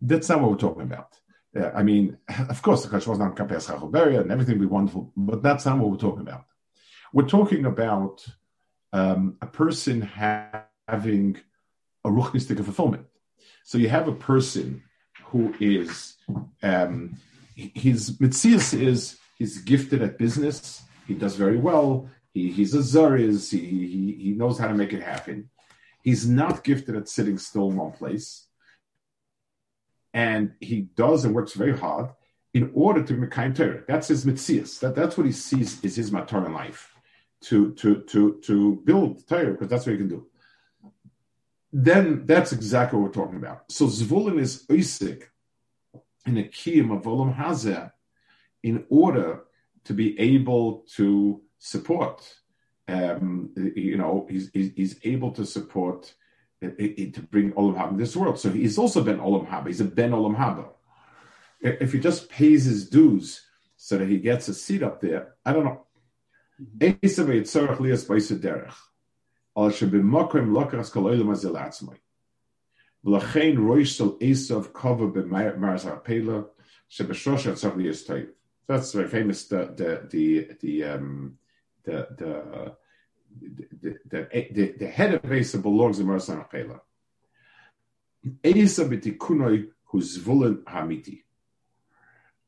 That's 0.00 0.28
not 0.28 0.40
what 0.40 0.50
we're 0.50 0.56
talking 0.56 0.82
about. 0.82 1.18
Uh, 1.56 1.70
I 1.74 1.82
mean, 1.82 2.18
of 2.48 2.62
course, 2.62 2.84
the 2.84 2.94
was 2.94 3.18
not 3.18 3.36
Kapes 3.36 3.68
Chachoberia 3.68 4.20
and 4.20 4.30
everything 4.30 4.58
be 4.58 4.66
wonderful, 4.66 5.12
but 5.16 5.42
that's 5.42 5.66
not 5.66 5.78
what 5.78 5.90
we're 5.90 5.96
talking 5.96 6.20
about. 6.20 6.44
We're 7.12 7.26
talking 7.26 7.64
about 7.64 8.24
um, 8.92 9.36
a 9.40 9.46
person 9.46 10.02
having 10.02 11.38
a 12.04 12.10
ruchnistic 12.10 12.62
fulfillment. 12.64 13.06
So 13.64 13.78
you 13.78 13.88
have 13.88 14.08
a 14.08 14.12
person 14.12 14.82
who 15.30 15.54
is 15.60 16.16
um, 16.62 17.16
his 17.54 18.18
mitzias 18.18 18.78
is 18.78 19.18
he's 19.36 19.58
gifted 19.58 20.02
at 20.02 20.18
business. 20.18 20.82
He 21.06 21.14
does 21.14 21.36
very 21.36 21.56
well. 21.56 22.08
He, 22.34 22.50
he's 22.50 22.74
a 22.74 22.78
zariz. 22.78 23.50
He, 23.50 23.58
he, 23.58 24.12
he 24.24 24.30
knows 24.32 24.58
how 24.58 24.68
to 24.68 24.74
make 24.74 24.92
it 24.92 25.02
happen. 25.02 25.50
He's 26.02 26.28
not 26.28 26.64
gifted 26.64 26.96
at 26.96 27.08
sitting 27.08 27.38
still 27.38 27.70
in 27.70 27.76
one 27.76 27.92
place 27.92 28.48
and 30.14 30.52
he 30.60 30.82
does 30.96 31.24
and 31.24 31.34
works 31.34 31.52
very 31.52 31.76
hard 31.76 32.10
in 32.54 32.70
order 32.74 33.02
to 33.02 33.14
Mekayim 33.14 33.54
Torah. 33.54 33.82
That's 33.86 34.08
his 34.08 34.24
mitzias. 34.24 34.80
That, 34.80 34.94
that's 34.94 35.16
what 35.16 35.26
he 35.26 35.32
sees 35.32 35.82
is 35.84 35.96
his 35.96 36.10
matar 36.10 36.46
in 36.46 36.52
life, 36.52 36.92
to 37.42 37.72
to 37.74 38.02
to 38.02 38.40
to 38.44 38.82
build 38.84 39.26
Torah 39.28 39.52
because 39.52 39.68
that's 39.68 39.86
what 39.86 39.92
he 39.92 39.98
can 39.98 40.08
do. 40.08 40.26
Then 41.72 42.26
that's 42.26 42.52
exactly 42.52 42.98
what 42.98 43.08
we're 43.08 43.22
talking 43.24 43.36
about. 43.36 43.70
So 43.70 43.86
Zvulun 43.86 44.40
is 44.40 44.64
Isaac 44.70 45.30
in 46.26 46.38
a 46.38 46.44
kiyum 46.44 46.96
of 46.96 47.02
Olam 47.02 47.36
Hazeh 47.36 47.92
in 48.62 48.84
order 48.88 49.42
to 49.84 49.92
be 49.92 50.18
able 50.18 50.84
to 50.96 51.42
support. 51.58 52.36
Um, 52.86 53.50
you 53.56 53.98
know, 53.98 54.26
he's, 54.30 54.50
he's 54.52 54.98
able 55.04 55.32
to 55.32 55.44
support 55.44 56.14
uh, 56.62 56.68
uh, 56.68 56.72
to 57.12 57.26
bring 57.30 57.52
Olam 57.52 57.76
Haba 57.76 57.90
in 57.90 57.96
this 57.98 58.16
world. 58.16 58.38
So 58.38 58.50
he's 58.50 58.78
also 58.78 59.04
Ben 59.04 59.18
Olam 59.18 59.46
Haba. 59.48 59.66
He's 59.66 59.80
a 59.80 59.84
Ben 59.84 60.12
Olam 60.12 60.36
Haba. 60.36 60.68
if 61.60 61.92
he 61.92 62.00
just 62.00 62.30
pays 62.30 62.64
his 62.64 62.88
dues 62.88 63.42
so 63.76 63.98
that 63.98 64.08
he 64.08 64.18
gets 64.18 64.48
a 64.48 64.54
seat 64.54 64.82
up 64.82 65.00
there, 65.00 65.34
I 65.44 65.52
don't 65.52 65.64
know. 65.64 65.86
Mm-hmm. 66.60 67.06
Esav 67.06 67.28
That's 78.68 78.92
very 78.92 79.08
famous. 79.08 79.44
The 79.46 79.56
the 79.74 80.08
the 80.10 80.48
the 80.60 80.84
um, 80.84 81.38
the 81.84 82.06
the 82.16 82.76
the, 83.82 83.98
the, 84.08 84.48
the, 84.52 84.74
the 84.78 84.86
head 84.86 85.14
of 85.14 85.32
Asa 85.32 85.58
belongs 85.58 85.98
to 85.98 86.04
Marsan 86.04 86.48
Pela. 86.50 86.80
Asa 88.44 88.84
b'tikunoi 88.84 89.68
huzvulen 89.92 90.62
hamiti. 90.64 91.22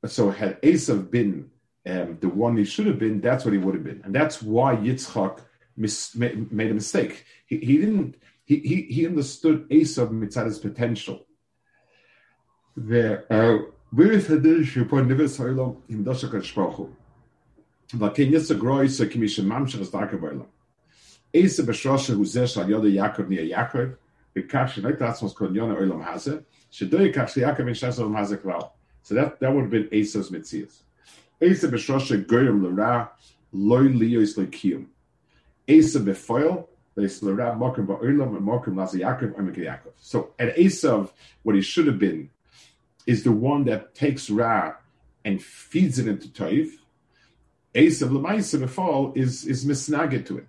So 0.07 0.31
had 0.31 0.61
Esav 0.63 1.11
been 1.11 1.51
um, 1.87 2.19
the 2.21 2.29
one 2.29 2.57
he 2.57 2.65
should 2.65 2.87
have 2.87 2.99
been, 2.99 3.21
that's 3.21 3.45
what 3.45 3.53
he 3.53 3.59
would 3.59 3.75
have 3.75 3.85
been, 3.85 4.03
and 4.05 4.15
that's 4.15 4.43
why 4.43 4.77
Yitzchak 4.77 5.41
mis- 5.81 6.15
made 6.15 6.71
a 6.71 6.75
mistake. 6.75 7.25
He, 7.47 7.57
he 7.59 7.79
didn't. 7.79 8.17
He, 8.45 8.57
he, 8.59 8.83
he 8.83 9.07
understood 9.07 9.69
Esav 9.71 10.11
mitzvah's 10.11 10.59
potential. 10.59 11.25
The 12.77 13.25
Wirif 13.95 14.27
hadish 14.27 14.81
upon 14.81 15.09
nivis 15.09 15.39
ha'olam 15.39 15.77
im 15.89 16.05
doshak 16.05 16.31
ha'shprochu. 16.31 16.91
V'akin 17.93 18.41
so 18.41 19.07
kimisha 19.07 19.45
mamshach 19.45 19.81
as 19.81 19.91
darka 19.91 20.17
b'olam. 20.17 20.47
Esa 21.35 21.63
b'shrosha 21.63 22.15
hu 22.15 22.25
zeh 22.25 22.53
shal 22.53 22.67
yoda 22.67 22.89
Yaakov 22.93 23.29
nia 23.29 23.43
Yaakov, 23.43 23.97
v'kach 24.37 24.71
shenoi 24.71 24.97
tatzmos 24.97 25.35
kon 25.35 25.55
yona 25.55 25.77
olam 25.77 26.05
hazeh, 26.05 26.45
shedoi 26.73 27.13
kach 27.13 27.35
Yaakov 27.35 27.61
in 27.61 27.75
shas 27.75 27.99
olam 27.99 28.17
hazeh 28.17 28.39
kval. 28.39 28.71
So 29.03 29.15
that, 29.15 29.41
that 29.41 29.53
would 29.53 29.63
have 29.63 29.71
been 29.71 29.89
Esau's 29.93 30.31
mitzias. 30.31 30.83
Esa 31.41 31.69
b'shrosha 31.69 32.25
goyim 32.27 32.65
l'ra, 32.65 33.11
loy 33.53 33.89
liyos 33.89 34.37
loy 34.37 34.47
kiyum. 35.69 35.79
Esa 35.79 36.01
b'foil, 36.01 36.67
leis 36.97 37.23
l'ra 37.23 37.55
mokim 37.55 37.87
ba'olam, 37.87 38.37
and 38.37 38.47
mokim 38.47 38.75
laza 38.75 39.01
Yaakov, 39.01 39.35
omek 39.35 39.57
Yaakov. 39.57 39.93
So 39.97 40.35
at 40.39 40.57
Esav, 40.57 41.11
what 41.43 41.55
he 41.55 41.63
should 41.63 41.87
have 41.87 41.99
been, 41.99 42.31
is 43.07 43.25
the 43.25 43.33
one 43.33 43.65
that 43.65 43.95
takes 43.95 44.31
Ra 44.31 44.75
and 45.25 45.43
feeds 45.43 45.99
it 45.99 46.07
into 46.07 46.29
Toiv. 46.29 46.71
Esav 47.75 48.11
Lamaisa 48.11 48.69
fall 48.69 49.13
is 49.15 49.45
is 49.45 49.65
misnaged 49.65 50.27
to 50.27 50.39
it. 50.39 50.49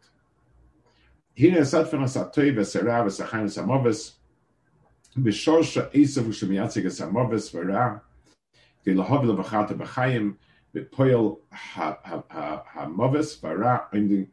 Here 1.33 1.59
asad 1.59 1.87
Toiv 1.87 2.55
samovis 2.57 4.13
Esav 5.17 6.25
esamovis 6.83 7.51
v'Ra 7.51 8.01
the 8.83 8.91
v'Ra 8.91 9.13
ending 9.13 9.37
la'atzmo. 9.37 10.35
The 10.73 10.87
foil 10.95 11.39
ha'movis 11.51 13.43
are 13.43 13.57
la'atzmo. 13.93 14.27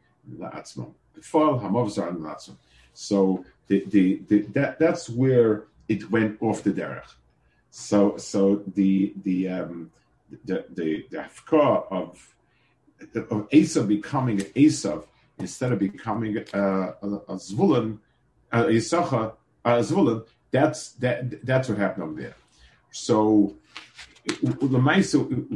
So 2.93 3.45
the, 3.67 3.85
the, 3.87 4.21
the, 4.27 4.41
that, 4.53 4.79
that's 4.79 5.09
where 5.09 5.65
it 5.87 6.09
went 6.11 6.41
off 6.41 6.63
the 6.63 6.71
derech. 6.71 7.13
So 7.71 8.17
so 8.17 8.63
the 8.75 9.13
the 9.23 9.47
um, 9.49 9.91
the 10.45 10.65
the, 10.69 11.05
the 11.09 11.29
of 11.91 12.33
of 13.15 13.49
Esav 13.49 13.87
becoming 13.87 14.39
Esav 14.39 15.05
instead 15.37 15.71
of 15.71 15.79
becoming 15.79 16.37
a, 16.37 16.57
a, 16.57 16.93
a 17.01 17.35
Zvulun, 17.35 17.99
a 18.51 18.63
Yisachar, 18.63 19.33
a 19.63 19.69
Zvulun, 19.79 20.25
that's 20.51 20.91
that 20.93 21.45
that's 21.45 21.69
what 21.69 21.77
happened 21.77 22.03
over 22.03 22.21
there. 22.21 22.35
So 22.91 23.55
the 24.25 24.79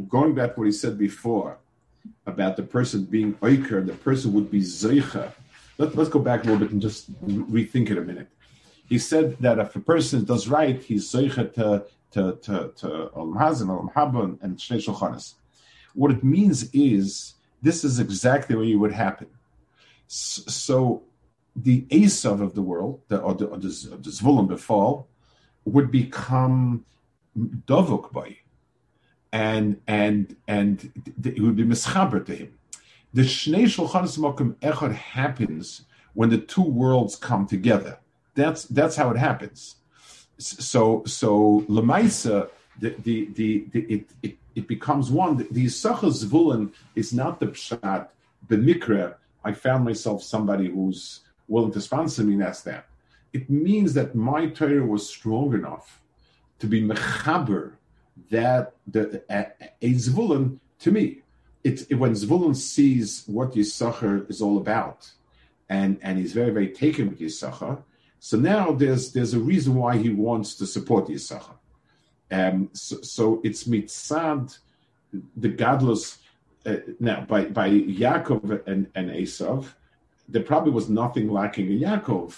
going 0.08 0.36
back 0.36 0.54
to 0.54 0.60
what 0.60 0.66
he 0.66 0.72
said 0.72 0.98
before 0.98 1.58
about 2.26 2.58
the 2.58 2.64
person 2.64 3.06
being 3.06 3.34
oiker, 3.36 3.86
the 3.86 3.94
person 3.94 4.34
would 4.34 4.50
be 4.50 4.62
zeicha. 4.62 5.32
Let, 5.78 5.96
let's 5.96 6.10
go 6.10 6.20
back 6.20 6.44
a 6.44 6.48
little 6.48 6.60
bit 6.60 6.72
and 6.72 6.82
just 6.82 7.12
rethink 7.26 7.90
it 7.90 7.98
a 7.98 8.02
minute. 8.02 8.30
He 8.88 9.00
said 9.00 9.38
that 9.40 9.60
if 9.60 9.76
a 9.76 9.80
person 9.80 10.24
does 10.24 10.48
right, 10.48 10.82
he's 10.82 11.12
zeicha 11.12 11.54
to 11.54 11.86
to 12.12 12.38
to 12.44 12.72
to 12.76 12.88
Olam 13.16 13.36
Hazim, 13.38 13.68
Olam 13.68 13.92
Haba, 13.94 14.38
and 14.42 14.58
Shnei. 14.58 15.34
What 15.94 16.12
it 16.12 16.24
means 16.24 16.70
is 16.74 17.36
this 17.62 17.84
is 17.84 18.00
exactly 18.00 18.56
what 18.56 18.80
would 18.82 18.92
happen. 18.92 19.28
So 20.08 21.04
the 21.56 21.82
Esav 21.84 22.42
of 22.42 22.56
the 22.56 22.62
world, 22.62 23.02
the, 23.08 23.20
or 23.20 23.34
the, 23.34 23.46
or 23.46 23.58
the, 23.58 23.68
the 23.68 24.10
Zvulun 24.10 24.48
Befall, 24.48 25.08
would 25.66 25.92
become 25.92 26.86
Dovuk 27.38 28.12
by 28.12 28.38
and 29.34 29.82
and 29.88 30.38
and 30.48 30.90
it 31.22 31.42
would 31.42 31.58
be 31.58 31.66
mischaber 31.66 32.26
to 32.26 32.34
him. 32.34 32.54
The 33.14 33.24
Shnei 33.24 33.66
Shulchanis 33.66 34.18
Mokum 34.18 34.56
Echad 34.62 34.94
happens 34.94 35.82
when 36.14 36.30
the 36.30 36.38
two 36.38 36.64
worlds 36.64 37.18
come 37.18 37.46
together. 37.46 38.00
That's 38.36 38.64
that's 38.66 38.96
how 38.96 39.10
it 39.12 39.18
happens 39.18 39.76
so 40.44 41.04
so 41.06 41.62
lemaisa 41.70 42.50
the 42.80 42.96
the 43.04 43.30
the, 43.34 43.66
the 43.72 43.80
it, 43.82 44.10
it, 44.22 44.38
it 44.56 44.68
becomes 44.68 45.12
one. 45.12 45.38
The, 45.38 45.48
the 45.52 45.66
Zvulun 45.66 46.74
is 46.96 47.14
not 47.14 47.40
the 47.40 47.48
pshat 47.48 48.10
b'mikra. 48.48 49.16
I 49.44 49.54
found 49.54 49.86
myself 49.86 50.24
somebody 50.24 50.70
who's 50.70 51.22
willing 51.48 51.72
to 51.74 51.82
sponsor 51.82 52.24
me. 52.24 52.36
That's 52.36 52.62
that. 52.62 52.86
It 53.32 53.50
means 53.50 53.94
that 53.94 54.16
my 54.16 54.48
Torah 54.48 54.86
was 54.86 55.08
strong 55.08 55.54
enough 55.54 56.02
to 56.60 56.68
be 56.68 56.82
mechaber 56.82 57.74
that 58.30 58.74
the 58.88 59.24
a, 59.30 59.48
Zvulun 59.84 60.60
to 60.80 60.92
me. 60.92 61.20
It, 61.64 61.98
when 61.98 62.12
Zvulun 62.12 62.56
sees 62.56 63.24
what 63.26 63.54
Yisachar 63.54 64.30
is 64.30 64.42
all 64.42 64.58
about, 64.58 65.10
and 65.70 65.98
and 66.02 66.20
he's 66.20 66.34
very 66.34 66.52
very 66.52 66.70
taken 66.70 67.10
with 67.10 67.20
Yisachar 67.20 67.84
so 68.26 68.38
now 68.38 68.72
there's 68.72 69.12
there's 69.12 69.34
a 69.34 69.40
reason 69.40 69.76
why 69.76 69.98
he 69.98 70.10
wants 70.10 70.56
to 70.56 70.66
support 70.66 71.08
Yisachar. 71.10 71.58
Um, 72.32 72.70
so, 72.72 73.02
so 73.02 73.42
it's 73.44 73.66
mitzad, 73.66 74.58
the 75.36 75.50
godless. 75.50 76.20
Uh, 76.66 76.78
now 77.02 77.26
by 77.26 77.44
by 77.44 77.70
Yaakov 77.70 78.66
and, 78.66 78.88
and 78.96 79.10
Esav, 79.10 79.74
there 80.30 80.42
probably 80.42 80.72
was 80.72 80.88
nothing 80.88 81.30
lacking 81.30 81.70
in 81.70 81.80
Yaakov, 81.80 82.34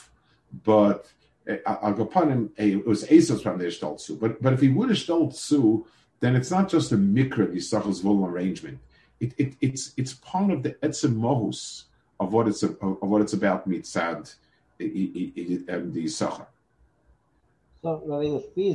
but 0.63 1.05
uh, 1.49 1.77
I'll 1.81 1.93
go 1.93 2.03
upon 2.03 2.31
him. 2.31 2.51
It 2.57 2.85
was 2.85 3.05
Esav's 3.05 3.41
from 3.41 3.57
the 3.57 3.65
Ishtaltsu. 3.65 4.19
But 4.19 4.41
but 4.41 4.53
if 4.53 4.61
he 4.61 4.69
would 4.69 4.89
Ishtaltsu, 4.89 5.85
then 6.19 6.35
it's 6.35 6.51
not 6.51 6.69
just 6.69 6.91
a 6.91 6.97
mikra 6.97 7.53
Yisachar's 7.53 7.99
vol 8.01 8.25
arrangement. 8.25 8.79
It, 9.19 9.33
it, 9.37 9.53
it's 9.61 9.93
it's 9.97 10.13
part 10.13 10.51
of 10.51 10.63
the 10.63 10.71
etzem 10.71 11.15
mohus 11.15 11.83
of 12.19 12.33
what 12.33 12.47
it's 12.47 12.63
of, 12.63 12.77
of 12.81 13.07
what 13.07 13.21
it's 13.21 13.33
about 13.33 13.67
mitzad 13.67 14.33
the 14.77 16.05
Sachar. 16.05 16.47
So, 17.81 18.01
Rabbi, 18.05 18.35
if 18.35 18.55
we 18.55 18.73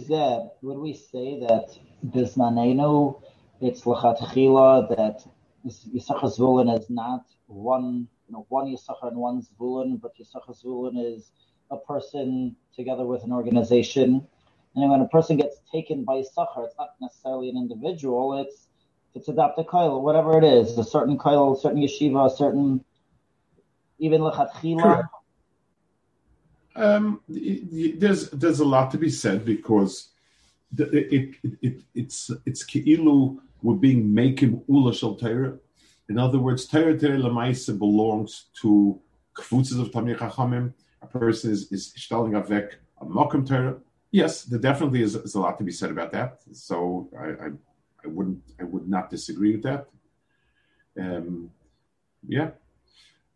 would 0.62 0.78
we 0.78 0.94
say 0.94 1.40
that 1.40 1.76
this 2.02 2.36
Manenu, 2.36 3.20
it's 3.60 3.82
Lachatchila, 3.82 4.96
that 4.96 5.24
Yisachar 5.66 6.36
Zvulun 6.36 6.78
is 6.78 6.88
not 6.88 7.24
one, 7.46 8.08
you 8.28 8.32
know, 8.32 8.46
one 8.48 8.66
Yisachar 8.66 9.08
and 9.08 9.16
one 9.16 9.42
Zvulun, 9.42 10.00
but 10.00 10.12
Yisachar 10.16 10.62
Zvulun 10.62 11.14
is 11.14 11.32
a 11.70 11.76
person 11.76 12.56
together 12.74 13.04
with 13.04 13.24
an 13.24 13.32
organization. 13.32 14.26
And 14.74 14.90
when 14.90 15.00
a 15.00 15.08
person 15.08 15.36
gets 15.36 15.56
taken 15.70 16.04
by 16.04 16.14
Yisachar, 16.14 16.66
it's 16.66 16.76
not 16.78 16.94
necessarily 17.00 17.48
an 17.48 17.56
individual, 17.56 18.40
it's 18.40 18.68
it's 19.14 19.28
adopted 19.28 19.66
kail, 19.68 20.00
whatever 20.02 20.38
it 20.38 20.44
is, 20.44 20.78
a 20.78 20.84
certain 20.84 21.18
kail, 21.18 21.54
a 21.54 21.60
certain 21.60 21.80
yeshiva, 21.82 22.32
a 22.32 22.36
certain 22.36 22.84
even 23.98 24.20
lechatchila. 24.20 25.08
Um, 26.76 27.20
there's 27.28 28.30
there's 28.30 28.60
a 28.60 28.64
lot 28.64 28.92
to 28.92 28.98
be 28.98 29.10
said 29.10 29.44
because 29.44 30.10
it, 30.78 31.34
it, 31.42 31.54
it, 31.60 31.82
it's 31.94 32.30
it's 32.46 32.64
keilu 32.64 33.38
we're 33.62 33.74
being 33.74 34.14
making 34.14 34.62
ula 34.68 34.94
shel. 34.94 35.18
In 36.08 36.18
other 36.18 36.38
words, 36.38 36.66
Torah 36.66 36.98
Torah 36.98 37.18
lemaisa 37.18 37.78
belongs 37.78 38.46
to 38.62 39.00
kfutzes 39.36 39.80
of 39.80 39.90
Tamir 39.90 40.18
Chachamim. 40.18 40.72
A 41.02 41.06
person 41.06 41.50
is 41.52 41.70
is 41.72 41.92
stalling 41.96 42.32
avek 42.32 42.74
a 43.00 43.04
mokum 43.04 43.46
Torah. 43.46 43.76
Yes, 44.12 44.42
there 44.42 44.58
definitely 44.58 45.02
is, 45.02 45.14
is, 45.14 45.34
a 45.36 45.40
lot 45.40 45.56
to 45.58 45.64
be 45.64 45.70
said 45.72 45.90
about 45.90 46.10
that. 46.12 46.40
So 46.52 47.08
I, 47.16 47.46
I, 47.46 47.48
I 48.04 48.08
wouldn't 48.08 48.42
I 48.60 48.64
would 48.64 48.88
not 48.88 49.08
disagree 49.08 49.52
with 49.52 49.62
that. 49.62 49.86
Um, 50.98 51.50
yeah. 52.26 52.50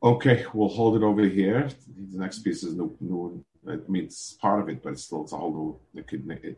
Okay, 0.03 0.45
we'll 0.53 0.69
hold 0.69 0.97
it 0.97 1.03
over 1.03 1.23
here. 1.23 1.69
The 2.13 2.19
next 2.19 2.41
piece 2.41 2.63
is 2.63 2.75
new. 2.75 2.95
new 3.01 3.45
I 3.67 3.77
mean, 3.89 4.05
it's 4.05 4.35
part 4.35 4.61
of 4.61 4.69
it, 4.69 4.83
but 4.83 4.93
it's 4.93 5.05
still 5.05 5.23
it's 5.23 5.33
a 5.33 5.39
whole 5.39 5.81
new. 5.95 6.05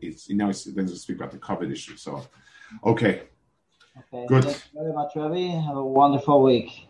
It's 0.01 0.27
you 0.27 0.35
know, 0.35 0.49
it's 0.49 0.65
then 0.65 0.87
to 0.87 0.95
speak 0.95 1.17
about 1.17 1.31
the 1.31 1.37
COVID 1.37 1.71
issue. 1.71 1.95
So, 1.95 2.27
okay. 2.83 3.23
Okay. 3.97 4.25
Good. 4.27 4.43
Thank 4.43 4.63
you 4.73 4.81
very 4.81 4.93
much, 4.93 5.15
Ravi. 5.15 5.47
Have 5.49 5.77
a 5.77 5.85
wonderful 5.85 6.43
week. 6.43 6.87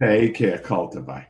Take 0.00 0.34
care. 0.34 0.58
Call 0.58 0.88
to 0.88 1.00
bye. 1.00 1.26